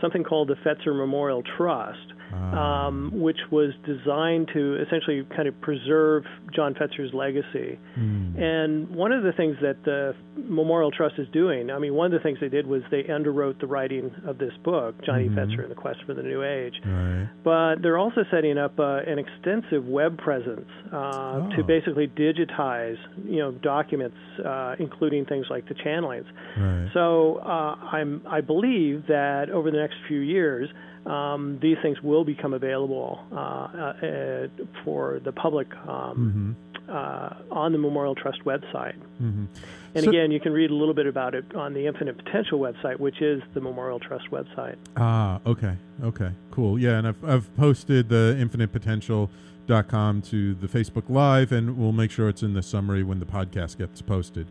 [0.02, 2.88] something called the Fetzer Memorial Trust, ah.
[2.88, 6.24] um, which was designed to essentially kind of preserve
[6.54, 7.80] John Fetzer's legacy.
[7.98, 8.42] Mm.
[8.42, 12.12] And one of the things that the Memorial Trust is doing, I mean, one of
[12.12, 15.38] the things they did was they underwrote the writing of this book, Johnny mm-hmm.
[15.38, 16.74] Fetzer and the Quest for the New Age.
[16.86, 17.30] Right.
[17.44, 21.50] But they're also setting up uh, an extensive web presence uh, oh.
[21.56, 26.26] to basically digitize, you know, documents, uh, including things like the channelings.
[26.58, 26.90] Right.
[26.94, 30.70] So uh, I'm, I believe that over the next few years,
[31.06, 34.48] um, these things will become available uh, uh,
[34.84, 36.56] for the public um,
[36.88, 36.92] mm-hmm.
[36.92, 38.98] uh, on the Memorial Trust website.
[39.22, 39.46] Mm-hmm.
[39.94, 42.60] And so, again, you can read a little bit about it on the Infinite Potential
[42.60, 44.78] website, which is the Memorial Trust website.
[44.96, 46.80] Ah, okay, okay, cool.
[46.80, 49.30] Yeah, and I've, I've posted the Infinite Potential
[49.68, 53.20] dot com to the Facebook Live, and we'll make sure it's in the summary when
[53.20, 54.48] the podcast gets posted.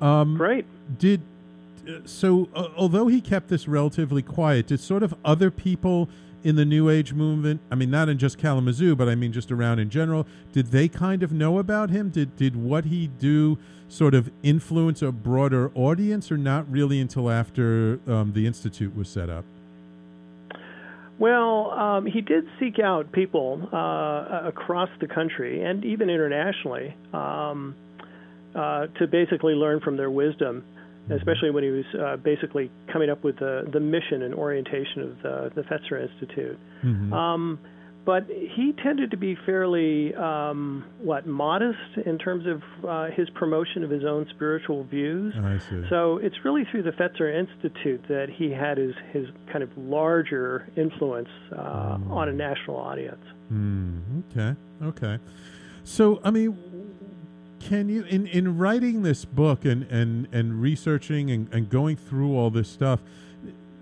[0.00, 0.66] Um, Great.
[0.98, 1.20] Did
[2.04, 6.08] so uh, although he kept this relatively quiet, did sort of other people
[6.44, 9.52] in the New Age movement, I mean, not in just Kalamazoo, but I mean just
[9.52, 12.10] around in general, did they kind of know about him?
[12.10, 13.58] Did did what he do
[13.88, 19.08] sort of influence a broader audience, or not really until after um, the institute was
[19.08, 19.44] set up?
[21.18, 27.76] Well, um, he did seek out people uh, across the country and even internationally um,
[28.56, 30.64] uh, to basically learn from their wisdom
[31.10, 35.22] especially when he was uh, basically coming up with the, the mission and orientation of
[35.22, 36.58] the, the Fetzer Institute.
[36.84, 37.12] Mm-hmm.
[37.12, 37.58] Um,
[38.04, 43.84] but he tended to be fairly, um, what, modest in terms of uh, his promotion
[43.84, 45.34] of his own spiritual views.
[45.38, 45.84] I see.
[45.88, 50.68] So it's really through the Fetzer Institute that he had his, his kind of larger
[50.76, 52.10] influence uh, mm.
[52.10, 53.24] on a national audience.
[53.52, 55.18] Mm, okay, okay.
[55.84, 56.56] So, I mean,
[57.62, 62.36] can you in in writing this book and and and researching and, and going through
[62.36, 63.00] all this stuff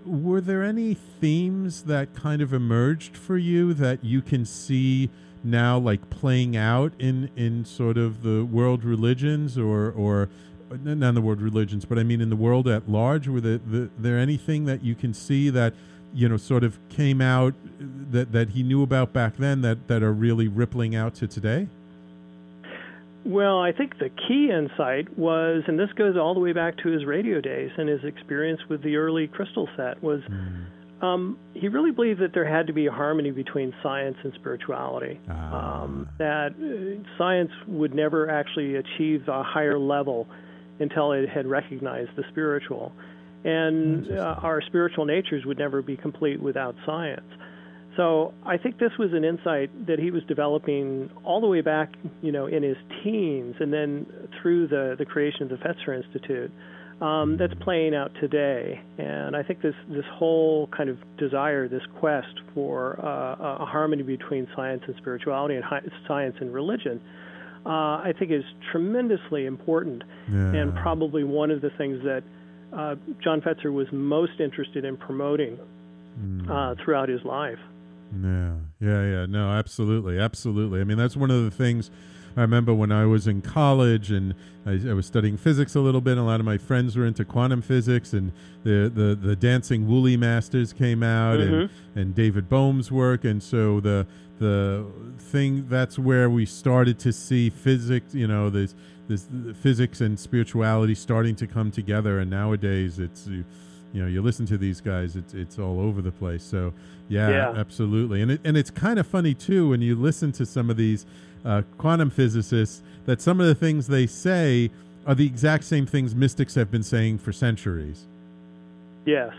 [0.05, 5.09] were there any themes that kind of emerged for you that you can see
[5.43, 10.29] now like playing out in in sort of the world religions or or
[10.83, 13.27] not the world religions but i mean in the world at large?
[13.27, 15.73] Were there, the, there anything that you can see that
[16.13, 20.03] you know sort of came out that that he knew about back then that that
[20.03, 21.67] are really rippling out to today
[23.23, 26.89] well, I think the key insight was, and this goes all the way back to
[26.89, 30.65] his radio days and his experience with the early crystal set, was mm.
[31.03, 35.19] um, he really believed that there had to be a harmony between science and spirituality.
[35.29, 35.83] Ah.
[35.83, 40.27] Um, that uh, science would never actually achieve a higher level
[40.79, 42.91] until it had recognized the spiritual.
[43.43, 47.21] And uh, our spiritual natures would never be complete without science.
[48.01, 51.93] So I think this was an insight that he was developing all the way back,
[52.23, 54.07] you know, in his teens, and then
[54.41, 56.51] through the the creation of the Fetzer Institute.
[56.99, 61.83] Um, that's playing out today, and I think this this whole kind of desire, this
[61.99, 66.99] quest for uh, a harmony between science and spirituality, and hi- science and religion,
[67.67, 70.37] uh, I think is tremendously important, yeah.
[70.37, 72.23] and probably one of the things that
[72.73, 75.59] uh, John Fetzer was most interested in promoting
[76.19, 76.83] mm.
[76.83, 77.59] throughout his life.
[78.13, 79.25] Yeah, yeah, yeah.
[79.25, 80.81] No, absolutely, absolutely.
[80.81, 81.91] I mean, that's one of the things
[82.35, 84.33] I remember when I was in college and
[84.65, 86.17] I, I, was studying physics a little bit.
[86.17, 88.31] a lot of my friends were into quantum physics, and
[88.63, 91.53] the the, the dancing Wu Li Masters came out, mm-hmm.
[91.53, 94.05] and and David Bohm's work, and so the
[94.39, 94.85] the
[95.19, 98.13] thing that's where we started to see physics.
[98.13, 98.75] You know, this
[99.07, 99.27] this
[99.61, 103.43] physics and spirituality starting to come together, and nowadays it's you
[103.99, 106.71] know you listen to these guys it's it's all over the place so
[107.09, 107.53] yeah, yeah.
[107.57, 110.77] absolutely and it, and it's kind of funny too when you listen to some of
[110.77, 111.05] these
[111.43, 114.69] uh, quantum physicists that some of the things they say
[115.05, 118.05] are the exact same things mystics have been saying for centuries.
[119.05, 119.33] Yes.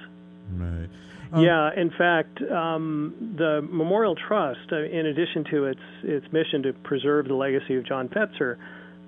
[0.55, 0.88] Right.
[1.32, 6.62] Um, yeah, in fact, um, the Memorial Trust, uh, in addition to its its mission
[6.64, 8.59] to preserve the legacy of John Fetzer,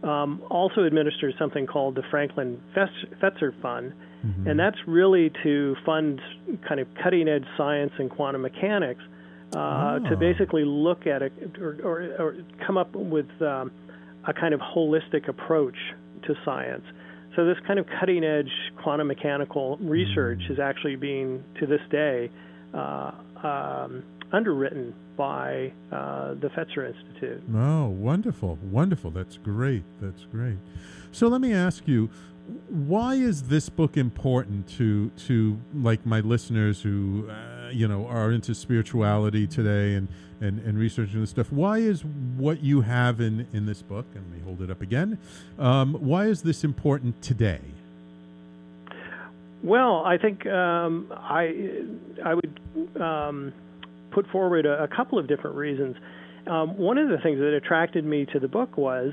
[0.05, 3.93] um, also administers something called the Franklin Fetzer Fund,
[4.25, 4.49] mm-hmm.
[4.49, 6.21] and that's really to fund
[6.69, 9.03] kind of cutting edge science and quantum mechanics
[9.57, 10.11] uh, oh.
[10.11, 12.37] to basically look at it or, or, or
[12.67, 13.71] come up with um,
[14.27, 15.77] a kind of holistic approach
[16.27, 16.85] to science.
[17.37, 18.51] So this kind of cutting edge
[18.83, 22.31] quantum mechanical research is actually being, to this day,
[22.73, 23.11] uh,
[23.43, 24.03] um,
[24.33, 27.43] underwritten by uh, the Fetzer Institute.
[27.55, 29.11] Oh, wonderful, wonderful!
[29.11, 29.85] That's great.
[30.01, 30.59] That's great.
[31.13, 32.11] So let me ask you,
[32.69, 38.33] why is this book important to to like my listeners who uh, you know are
[38.33, 40.09] into spirituality today and
[40.41, 42.05] and, and researching this stuff why is
[42.37, 45.19] what you have in in this book and let me hold it up again
[45.59, 47.61] um, why is this important today
[49.63, 51.83] well i think um, i
[52.25, 52.61] i would
[53.01, 53.55] um,
[54.15, 55.97] put forward a, a, couple of different reasons
[56.47, 59.13] um, one of the things that attracted me to the book was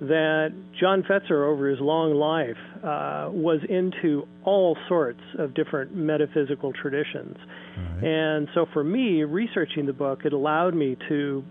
[0.00, 6.72] that John Fetzer, over his long life, uh, was into all sorts of different metaphysical
[6.72, 7.36] traditions.
[7.76, 8.04] Right.
[8.04, 11.42] And so for me, researching the book, it allowed me to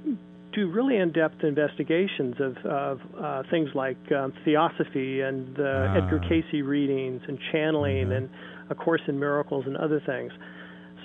[0.53, 5.97] do really in depth investigations of, of uh, things like um, theosophy and uh, ah.
[5.97, 8.11] Edgar Cayce readings and channeling mm-hmm.
[8.13, 8.29] and
[8.69, 10.31] A Course in Miracles and other things.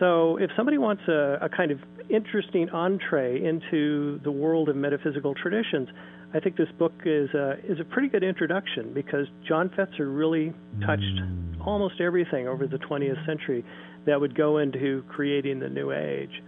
[0.03, 1.79] So, if somebody wants a, a kind of
[2.11, 5.89] interesting entree into the world of metaphysical traditions,
[6.35, 10.53] I think this book is a, is a pretty good introduction because John Fetzer really
[10.85, 11.65] touched mm.
[11.65, 13.65] almost everything over the 20th century
[14.05, 16.43] that would go into creating the New Age.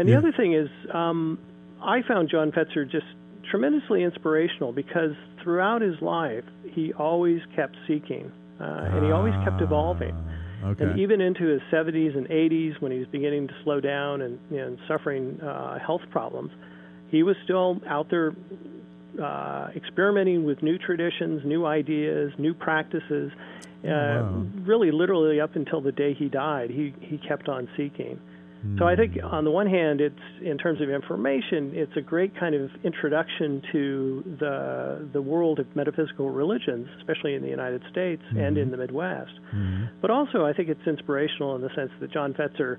[0.00, 0.18] And the yeah.
[0.18, 1.38] other thing is, um,
[1.80, 3.06] I found John Fetzer just
[3.48, 6.42] tremendously inspirational because throughout his life
[6.72, 10.16] he always kept seeking uh, and he always kept evolving.
[10.64, 10.84] Okay.
[10.84, 14.38] And even into his 70s and 80s, when he was beginning to slow down and,
[14.50, 16.50] and suffering uh, health problems,
[17.08, 18.34] he was still out there
[19.22, 23.32] uh, experimenting with new traditions, new ideas, new practices.
[23.84, 24.46] Uh, wow.
[24.64, 28.20] Really, literally up until the day he died, he he kept on seeking.
[28.66, 28.78] Mm.
[28.78, 32.38] So I think on the one hand, it's in terms of information, it's a great
[32.38, 38.22] kind of introduction to the the world of metaphysical religions, especially in the United States
[38.28, 38.38] mm-hmm.
[38.38, 39.32] and in the Midwest.
[39.54, 39.84] Mm-hmm.
[40.00, 42.78] But also, I think it's inspirational in the sense that John Fetzer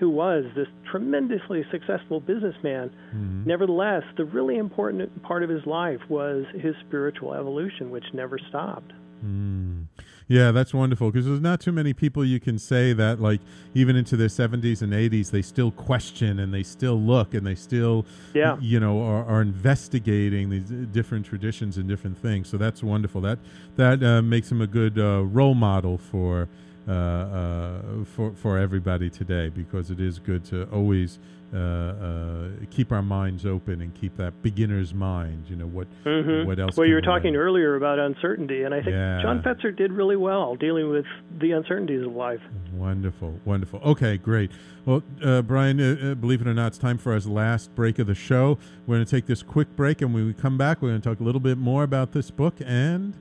[0.00, 3.44] who was this tremendously successful businessman, mm-hmm.
[3.46, 8.92] nevertheless, the really important part of his life was his spiritual evolution, which never stopped.
[9.24, 9.86] Mm.
[10.26, 13.40] Yeah, that's wonderful because there's not too many people you can say that, like,
[13.74, 17.54] even into their 70s and 80s, they still question and they still look and they
[17.54, 18.56] still, yeah.
[18.58, 22.48] you know, are, are investigating these different traditions and different things.
[22.48, 23.20] So that's wonderful.
[23.20, 23.38] That
[23.76, 26.48] that uh, makes him a good uh, role model for
[26.88, 31.18] uh, uh, for for everybody today because it is good to always
[31.54, 35.44] uh, keep our minds open and keep that beginner's mind.
[35.48, 36.46] You know what mm-hmm.
[36.46, 36.76] what else?
[36.76, 39.20] Well, you were talking earlier about uncertainty, and I think yeah.
[39.22, 41.04] John Fetzer did really well dealing with
[41.38, 42.40] the uncertainties of life.
[42.72, 43.80] Wonderful, wonderful.
[43.84, 44.50] Okay, great.
[44.84, 48.06] Well, uh, Brian, uh, believe it or not, it's time for our last break of
[48.06, 48.58] the show.
[48.86, 51.08] We're going to take this quick break, and when we come back, we're going to
[51.08, 53.14] talk a little bit more about this book and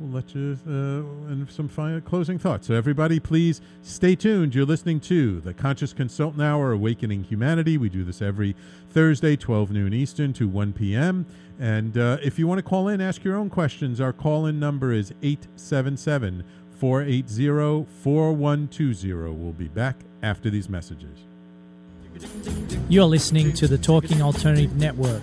[0.00, 2.66] we'll let you uh, and some final closing thoughts.
[2.66, 4.54] So, everybody, please stay tuned.
[4.54, 7.76] You're listening to the Conscious Consultant Hour, Awakening Humanity.
[7.76, 8.56] We do this every
[8.90, 11.26] Thursday, 12 noon Eastern to 1 p.m.
[11.58, 14.00] And uh, if you want to call in, ask your own questions.
[14.00, 16.44] Our call in number is 877
[16.78, 19.12] 480 4120.
[19.34, 21.18] We'll be back after these messages.
[22.88, 25.22] You're listening to the Talking Alternative Network.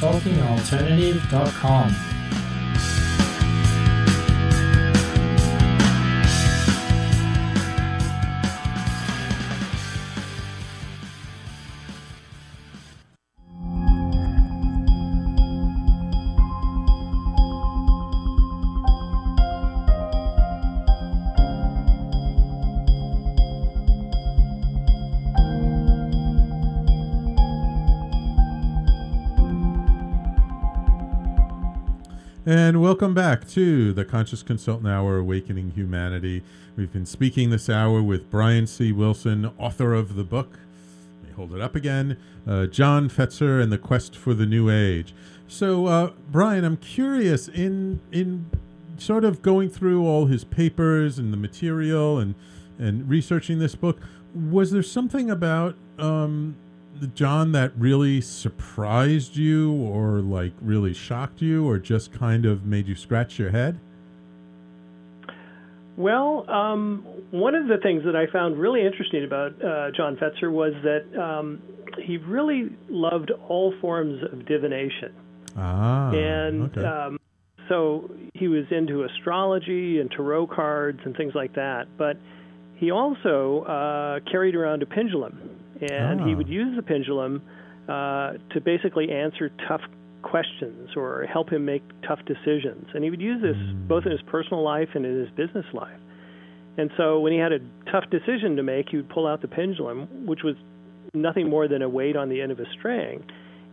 [0.00, 2.15] talkingalternative.com.
[32.48, 36.44] And welcome back to the Conscious Consultant Hour Awakening Humanity.
[36.76, 38.92] We've been speaking this hour with Brian C.
[38.92, 40.60] Wilson, author of the book.
[41.22, 42.16] Let me hold it up again
[42.46, 45.12] uh, John Fetzer and the Quest for the New Age.
[45.48, 48.48] So, uh, Brian, I'm curious in, in
[48.96, 52.36] sort of going through all his papers and the material and,
[52.78, 53.98] and researching this book,
[54.32, 56.54] was there something about um,
[57.14, 62.86] John, that really surprised you or like really shocked you or just kind of made
[62.86, 63.78] you scratch your head?
[65.96, 70.50] Well, um, one of the things that I found really interesting about uh, John Fetzer
[70.52, 71.62] was that um,
[72.02, 75.14] he really loved all forms of divination.
[75.56, 76.84] Ah, and okay.
[76.84, 77.18] um,
[77.68, 81.86] so he was into astrology and tarot cards and things like that.
[81.96, 82.18] But
[82.76, 86.36] he also uh, carried around a pendulum and he Ah.
[86.36, 87.42] would use the pendulum
[87.88, 89.82] uh, to basically answer tough
[90.22, 92.88] questions or help him make tough decisions.
[92.94, 93.56] And he would use this
[93.86, 96.00] both in his personal life and in his business life.
[96.78, 97.60] And so when he had a
[97.90, 100.56] tough decision to make, he would pull out the pendulum, which was
[101.14, 103.22] nothing more than a weight on the end of a string,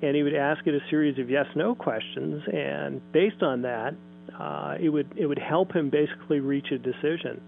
[0.01, 3.95] and he would ask it a series of yes/no questions, and based on that,
[4.39, 7.41] uh, it would it would help him basically reach a decision.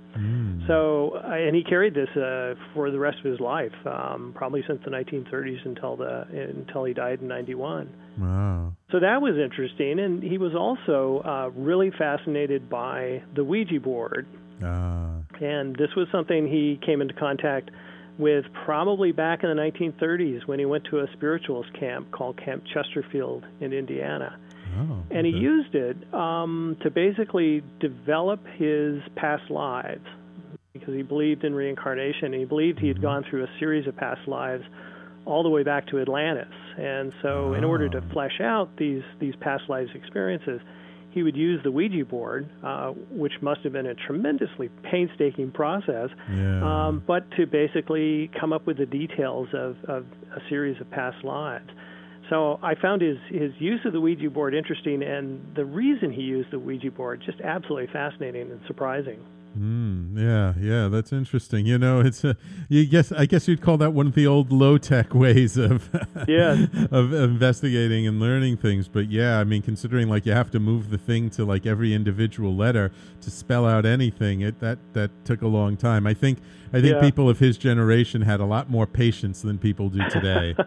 [0.68, 4.64] So, uh, and he carried this uh, for the rest of his life, um, probably
[4.68, 7.90] since the 1930s until the until he died in 91.
[8.20, 8.74] Wow.
[8.92, 14.26] So that was interesting, and he was also uh, really fascinated by the Ouija board,
[14.64, 15.18] Ah.
[15.42, 17.70] and this was something he came into contact
[18.18, 22.64] with probably back in the 1930s when he went to a spiritualist camp called Camp
[22.74, 24.38] Chesterfield in Indiana
[24.78, 30.06] Oh, and he used it um, to basically develop his past lives
[30.74, 32.34] because he believed in reincarnation.
[32.34, 34.64] He believed he had gone through a series of past lives
[35.26, 39.34] all the way back to Atlantis, and so in order to flesh out these these
[39.40, 40.62] past lives experiences,
[41.12, 46.10] he would use the Ouija board, uh, which must have been a tremendously painstaking process,
[46.30, 46.88] Yeah.
[46.88, 50.06] um, but to basically come up with the details of, of
[50.36, 51.70] a series of past lives.
[52.30, 56.22] So I found his his use of the Ouija board interesting, and the reason he
[56.22, 59.20] used the Ouija board just absolutely fascinating and surprising.
[59.58, 61.66] Mm, yeah, yeah, that's interesting.
[61.66, 62.36] You know, it's a,
[62.68, 65.90] you guess I guess you'd call that one of the old low tech ways of
[66.28, 66.68] Yes.
[66.92, 68.90] of investigating and learning things.
[68.90, 71.94] But yeah, I mean, considering like you have to move the thing to like every
[71.94, 76.06] individual letter to spell out anything, it that that took a long time.
[76.06, 76.40] I think
[76.74, 77.00] I think Yeah.
[77.00, 80.56] people of his generation had a lot more patience than people do today.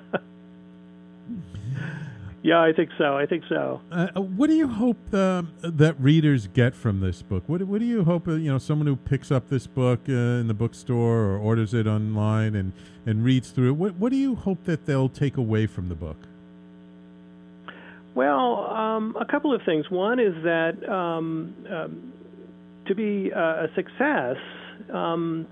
[2.43, 3.16] Yeah, I think so.
[3.16, 3.80] I think so.
[3.91, 7.43] Uh, uh, what do you hope um, that readers get from this book?
[7.47, 10.12] What, what do you hope uh, you know someone who picks up this book uh,
[10.12, 12.72] in the bookstore or orders it online and,
[13.07, 13.76] and reads through it?
[13.76, 16.16] What what do you hope that they'll take away from the book?
[18.14, 19.91] Well, um, a couple of things.
[19.91, 22.12] One is that um, um,
[22.86, 24.36] to be uh, a success
[24.93, 25.47] um,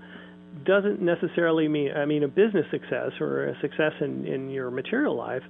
[0.65, 5.15] doesn't necessarily mean, I mean, a business success or a success in, in your material
[5.15, 5.43] life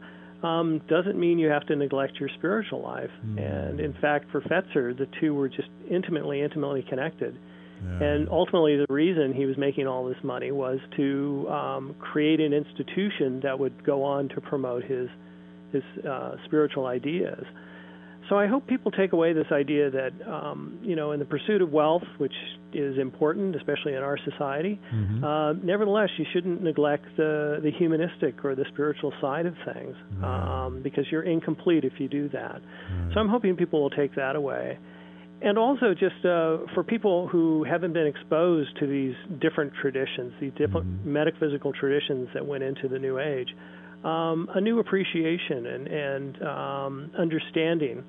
[0.44, 3.10] um, doesn't mean you have to neglect your spiritual life.
[3.38, 7.38] And in fact, for Fetzer, the two were just intimately, intimately connected.
[7.84, 8.08] Yeah.
[8.08, 12.54] And ultimately, the reason he was making all this money was to um, create an
[12.54, 15.10] institution that would go on to promote his
[15.72, 17.44] his uh, spiritual ideas.
[18.30, 21.62] So I hope people take away this idea that um, you know, in the pursuit
[21.62, 22.34] of wealth, which
[22.74, 25.24] is important, especially in our society, Mhm.
[25.24, 30.82] uh, nevertheless, you shouldn't neglect the the humanistic or the spiritual side of things, um,
[30.82, 32.62] because you're incomplete if you do that.
[33.14, 34.78] So I'm hoping people will take that away.
[35.40, 40.52] And also, just uh, for people who haven't been exposed to these different traditions, these
[40.54, 43.56] different metaphysical traditions that went into the New Age,
[44.04, 48.04] um, a new appreciation and, and um, understanding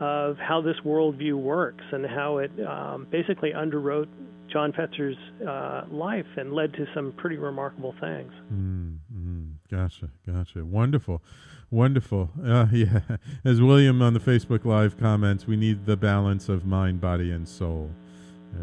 [0.00, 4.08] of how this worldview works and how it um, basically underwrote
[4.52, 5.16] John Fetzer's
[5.46, 8.32] uh, life and led to some pretty remarkable things.
[8.52, 10.64] Mm, mm, gotcha, gotcha.
[10.64, 11.22] Wonderful,
[11.70, 12.30] wonderful.
[12.44, 13.00] Uh, yeah,
[13.44, 17.48] as William on the Facebook Live comments, we need the balance of mind, body, and
[17.48, 17.90] soul.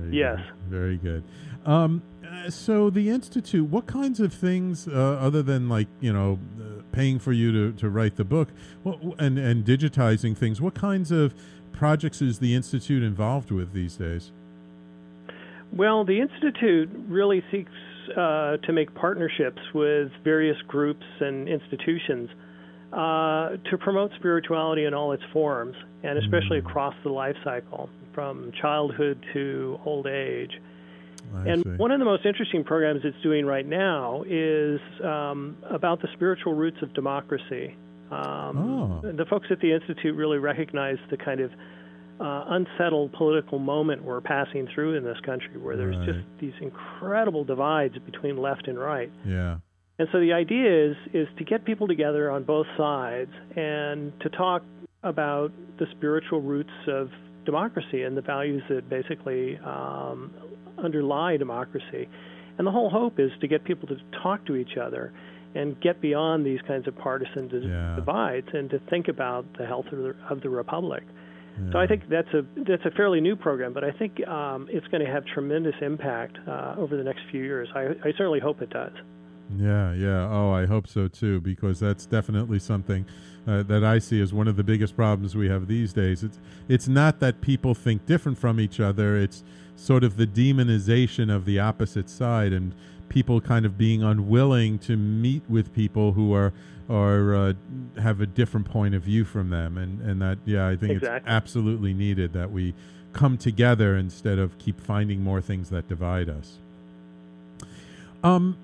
[0.09, 0.39] Yes.
[0.39, 0.53] go.
[0.67, 1.23] very good.
[1.65, 6.39] Um, uh, so the institute, what kinds of things, uh, other than like you know,
[6.95, 8.49] paying for you to, to write the book,
[9.19, 11.33] and and digitizing things, what kinds of
[11.71, 14.31] projects is the institute involved with these days?
[15.75, 17.71] Well, the Institute really seeks
[18.15, 22.29] uh, to make partnerships with various groups and institutions
[22.93, 28.53] uh, to promote spirituality in all its forms, and especially across the life cycle, from
[28.61, 30.51] childhood to old age.
[31.33, 31.69] I and see.
[31.77, 36.53] one of the most interesting programs it's doing right now is um, about the spiritual
[36.53, 37.75] roots of democracy.
[38.11, 39.11] Um, Oh.
[39.11, 41.51] The folks at the Institute really recognize the kind of
[42.19, 47.43] uh, unsettled political moment we're passing through in this country, where there's just these incredible
[47.43, 49.11] divides between left and right.
[49.25, 49.57] Yeah.
[49.97, 54.29] And so the idea is is to get people together on both sides and to
[54.29, 54.63] talk
[55.03, 57.09] about the spiritual roots of
[57.45, 60.33] democracy and the values that basically um,
[60.77, 62.07] underlie democracy.
[62.57, 65.11] And the whole hope is to get people to talk to each other
[65.55, 67.95] and get beyond these kinds of partisan Yeah.
[67.95, 71.03] divides and to think about the health of the, of the republic.
[71.71, 74.85] So I think that's a that's a fairly new program, but I think um, it's
[74.87, 77.69] going to have tremendous impact uh, over the next few years.
[77.73, 78.91] I, I certainly hope it does.
[79.55, 80.27] Yeah, yeah.
[80.29, 83.05] Oh, I hope so too, because that's definitely something
[83.47, 86.23] uh, that I see as one of the biggest problems we have these days.
[86.23, 89.15] It's it's not that people think different from each other.
[89.15, 89.41] It's
[89.75, 92.73] sort of the demonization of the opposite side and
[93.09, 96.53] people kind of being unwilling to meet with people who are
[96.87, 97.53] or uh,
[97.99, 101.23] have a different point of view from them, and and that yeah, I think it's
[101.25, 102.75] absolutely needed that we
[103.13, 106.59] come together instead of keep finding more things that divide us.
[108.23, 108.57] Um,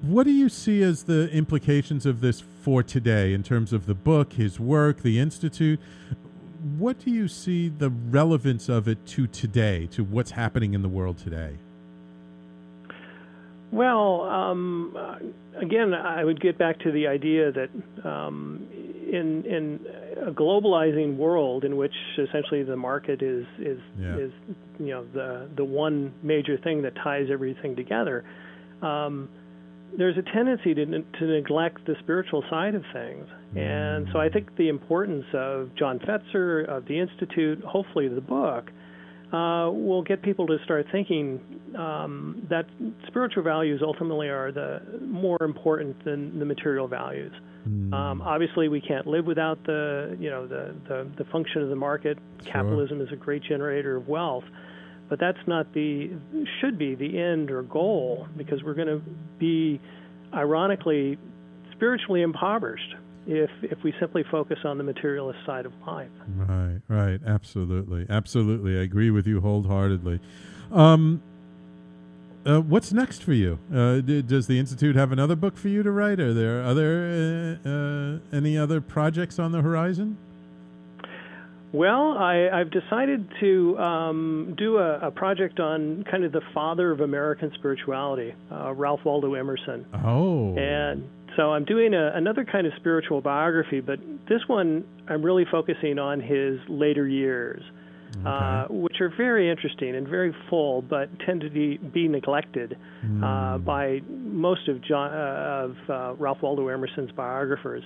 [0.00, 3.94] what do you see as the implications of this for today in terms of the
[3.94, 5.80] book, his work, the institute?
[6.76, 10.88] What do you see the relevance of it to today, to what's happening in the
[10.88, 11.56] world today?
[13.70, 14.96] Well, um,
[15.56, 17.68] again, I would get back to the idea that
[18.04, 19.80] um, in in
[20.26, 24.16] a globalizing world in which essentially the market is is Yeah.
[24.16, 24.32] is
[24.78, 28.24] you know the the one major thing that ties everything together.
[28.82, 29.28] Um,
[29.96, 33.26] there's a tendency to, to neglect the spiritual side of things.
[33.56, 38.70] And so I think the importance of John Fetzer, of the Institute, hopefully the book,
[39.32, 41.40] uh, will get people to start thinking
[41.76, 42.66] um, that
[43.06, 47.32] spiritual values ultimately are the more important than the material values.
[47.92, 51.76] Um, obviously, we can't live without the you know the, the, the function of the
[51.76, 52.16] market.
[52.50, 54.44] Capitalism is a great generator of wealth,
[55.08, 56.10] but that's not the
[56.60, 59.02] should be the end or goal because we're going to
[59.38, 59.80] be
[60.34, 61.18] ironically
[61.72, 62.94] spiritually impoverished
[63.26, 66.08] if if we simply focus on the materialist side of life.
[66.36, 67.20] Right, right.
[67.26, 68.06] Absolutely.
[68.08, 68.78] Absolutely.
[68.78, 70.20] I agree with you wholeheartedly.
[70.72, 71.22] Um,
[72.46, 73.58] uh, what's next for you?
[73.72, 76.20] Uh, d- does the Institute have another book for you to write?
[76.20, 80.16] Are there other uh, uh, any other projects on the horizon?
[81.72, 86.90] Well, I, I've decided to um, do a, a project on kind of the father
[86.90, 89.84] of American spirituality, uh, Ralph Waldo Emerson.
[89.92, 90.56] Oh.
[90.56, 91.04] And
[91.36, 93.98] so I'm doing a, another kind of spiritual biography, but
[94.28, 97.62] this one I'm really focusing on his later years,
[98.26, 102.78] uh, which are very interesting and very full, but tend to be, be neglected
[103.22, 107.84] uh, by most of John uh, of uh, Ralph Waldo Emerson's biographers.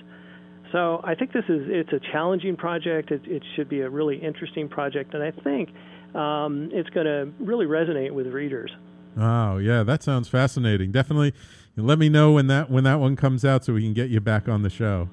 [0.73, 3.11] So I think this is it's a challenging project.
[3.11, 5.69] It, it should be a really interesting project, and I think
[6.15, 8.71] um, it's going to really resonate with readers.
[9.15, 10.91] Oh, yeah, that sounds fascinating.
[10.91, 11.33] Definitely,
[11.77, 14.19] let me know when that when that one comes out so we can get you
[14.19, 15.09] back on the show.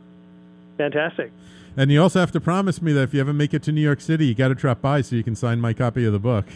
[0.79, 1.31] Fantastic.
[1.77, 3.83] And you also have to promise me that if you ever make it to New
[3.83, 6.19] York City, you got to drop by so you can sign my copy of the
[6.19, 6.47] book.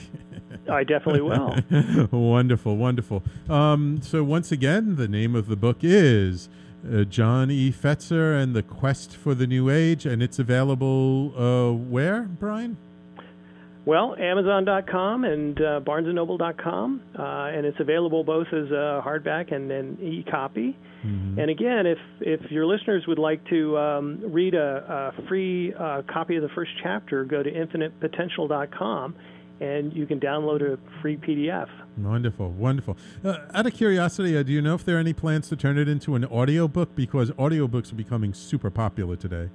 [0.70, 2.09] I definitely will.
[2.11, 3.22] wonderful, wonderful.
[3.50, 6.48] Um, so once again, the name of the book is
[6.93, 7.72] uh, John E.
[7.72, 12.76] Fetzer and the Quest for the New Age, and it's available uh, where, Brian?
[13.87, 19.99] Well, Amazon.com and uh, BarnesandNoble.com, uh, and it's available both as a hardback and an
[20.01, 20.76] e-copy.
[21.05, 21.39] Mm-hmm.
[21.39, 26.01] And again, if if your listeners would like to um, read a, a free uh,
[26.11, 29.14] copy of the first chapter, go to InfinitePotential.com,
[29.64, 31.68] and you can download a free PDF.
[31.96, 32.96] Wonderful, wonderful.
[33.24, 35.78] Uh, out of curiosity, uh, do you know if there are any plans to turn
[35.78, 36.94] it into an audiobook?
[36.94, 39.48] Because audiobooks are becoming super popular today.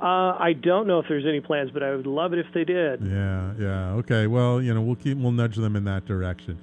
[0.00, 2.64] Uh, I don't know if there's any plans, but I would love it if they
[2.64, 3.00] did.
[3.02, 3.90] Yeah, yeah.
[3.94, 4.28] Okay.
[4.28, 6.58] Well, you know, we'll keep we'll nudge them in that direction.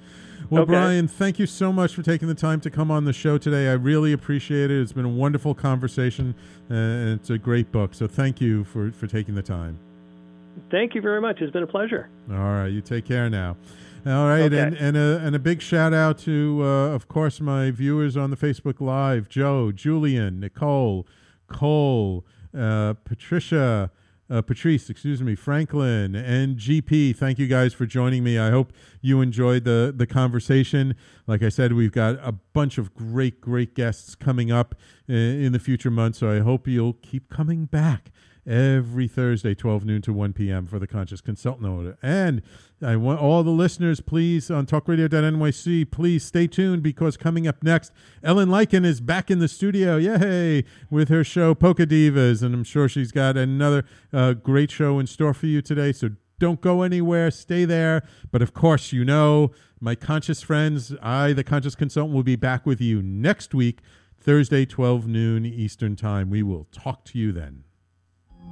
[0.48, 0.72] Well, okay.
[0.72, 3.68] Brian, thank you so much for taking the time to come on the show today.
[3.68, 4.80] I really appreciate it.
[4.80, 6.34] It's been a wonderful conversation,
[6.70, 7.92] uh, and it's a great book.
[7.92, 9.80] So, thank you for for taking the time.
[10.70, 11.40] Thank you very much.
[11.40, 12.08] It's been a pleasure.
[12.30, 12.68] All right.
[12.68, 13.56] You take care now.
[14.06, 14.60] All right, okay.
[14.60, 18.30] and and a and a big shout out to, uh, of course, my viewers on
[18.30, 21.08] the Facebook Live: Joe, Julian, Nicole,
[21.48, 22.24] Cole
[22.56, 23.90] uh, Patricia,
[24.30, 27.16] uh, Patrice, excuse me, Franklin, and GP.
[27.16, 28.38] Thank you guys for joining me.
[28.38, 30.94] I hope you enjoyed the the conversation.
[31.26, 34.74] Like I said, we've got a bunch of great, great guests coming up
[35.08, 36.18] in, in the future months.
[36.18, 38.10] So I hope you'll keep coming back
[38.46, 40.66] every Thursday, 12 noon to 1 p.m.
[40.66, 41.98] for the Conscious Consultant Hour.
[42.02, 42.42] And
[42.82, 47.92] I want all the listeners, please, on talkradio.nyc, please stay tuned because coming up next,
[48.22, 52.42] Ellen Leikind is back in the studio, yay, with her show Poker Divas.
[52.42, 55.92] And I'm sure she's got another uh, great show in store for you today.
[55.92, 58.02] So don't go anywhere, stay there.
[58.30, 62.64] But of course, you know, my conscious friends, I, the Conscious Consultant, will be back
[62.66, 63.80] with you next week.
[64.18, 66.30] Thursday, 12 noon Eastern Time.
[66.30, 67.65] We will talk to you then.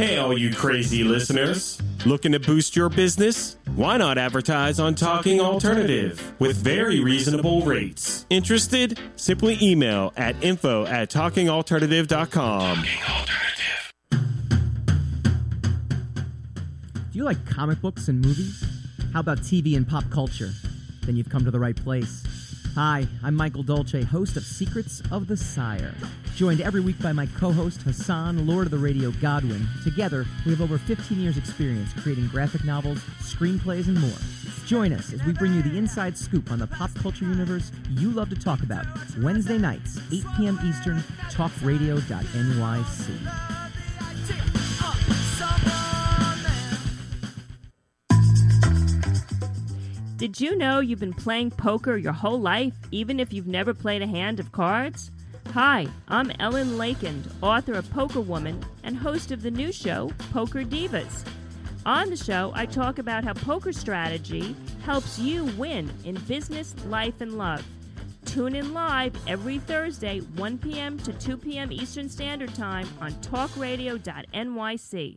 [0.00, 1.78] Hey, all you crazy listeners.
[2.06, 3.58] Looking to boost your business?
[3.76, 8.24] Why not advertise on Talking Alternative with very reasonable rates?
[8.30, 8.98] Interested?
[9.16, 12.76] Simply email at info at talkingalternative.com.
[12.76, 13.92] Talking Alternative.
[17.12, 18.64] Do you like comic books and movies?
[19.12, 20.48] How about TV and pop culture?
[21.02, 22.39] Then you've come to the right place.
[22.76, 25.92] Hi, I'm Michael Dolce, host of Secrets of the Sire.
[26.36, 29.66] Joined every week by my co host Hassan, Lord of the Radio Godwin.
[29.82, 34.16] Together, we have over 15 years' experience creating graphic novels, screenplays, and more.
[34.66, 38.10] Join us as we bring you the inside scoop on the pop culture universe you
[38.10, 38.86] love to talk about.
[39.20, 40.60] Wednesday nights, 8 p.m.
[40.64, 40.98] Eastern,
[41.28, 43.69] talkradio.nyc.
[50.20, 54.02] Did you know you've been playing poker your whole life, even if you've never played
[54.02, 55.10] a hand of cards?
[55.54, 60.62] Hi, I'm Ellen Leikind, author of Poker Woman and host of the new show, Poker
[60.62, 61.24] Divas.
[61.86, 64.54] On the show, I talk about how poker strategy
[64.84, 67.64] helps you win in business, life, and love.
[68.26, 70.98] Tune in live every Thursday, 1 p.m.
[70.98, 71.72] to 2 p.m.
[71.72, 75.16] Eastern Standard Time on talkradio.nyc.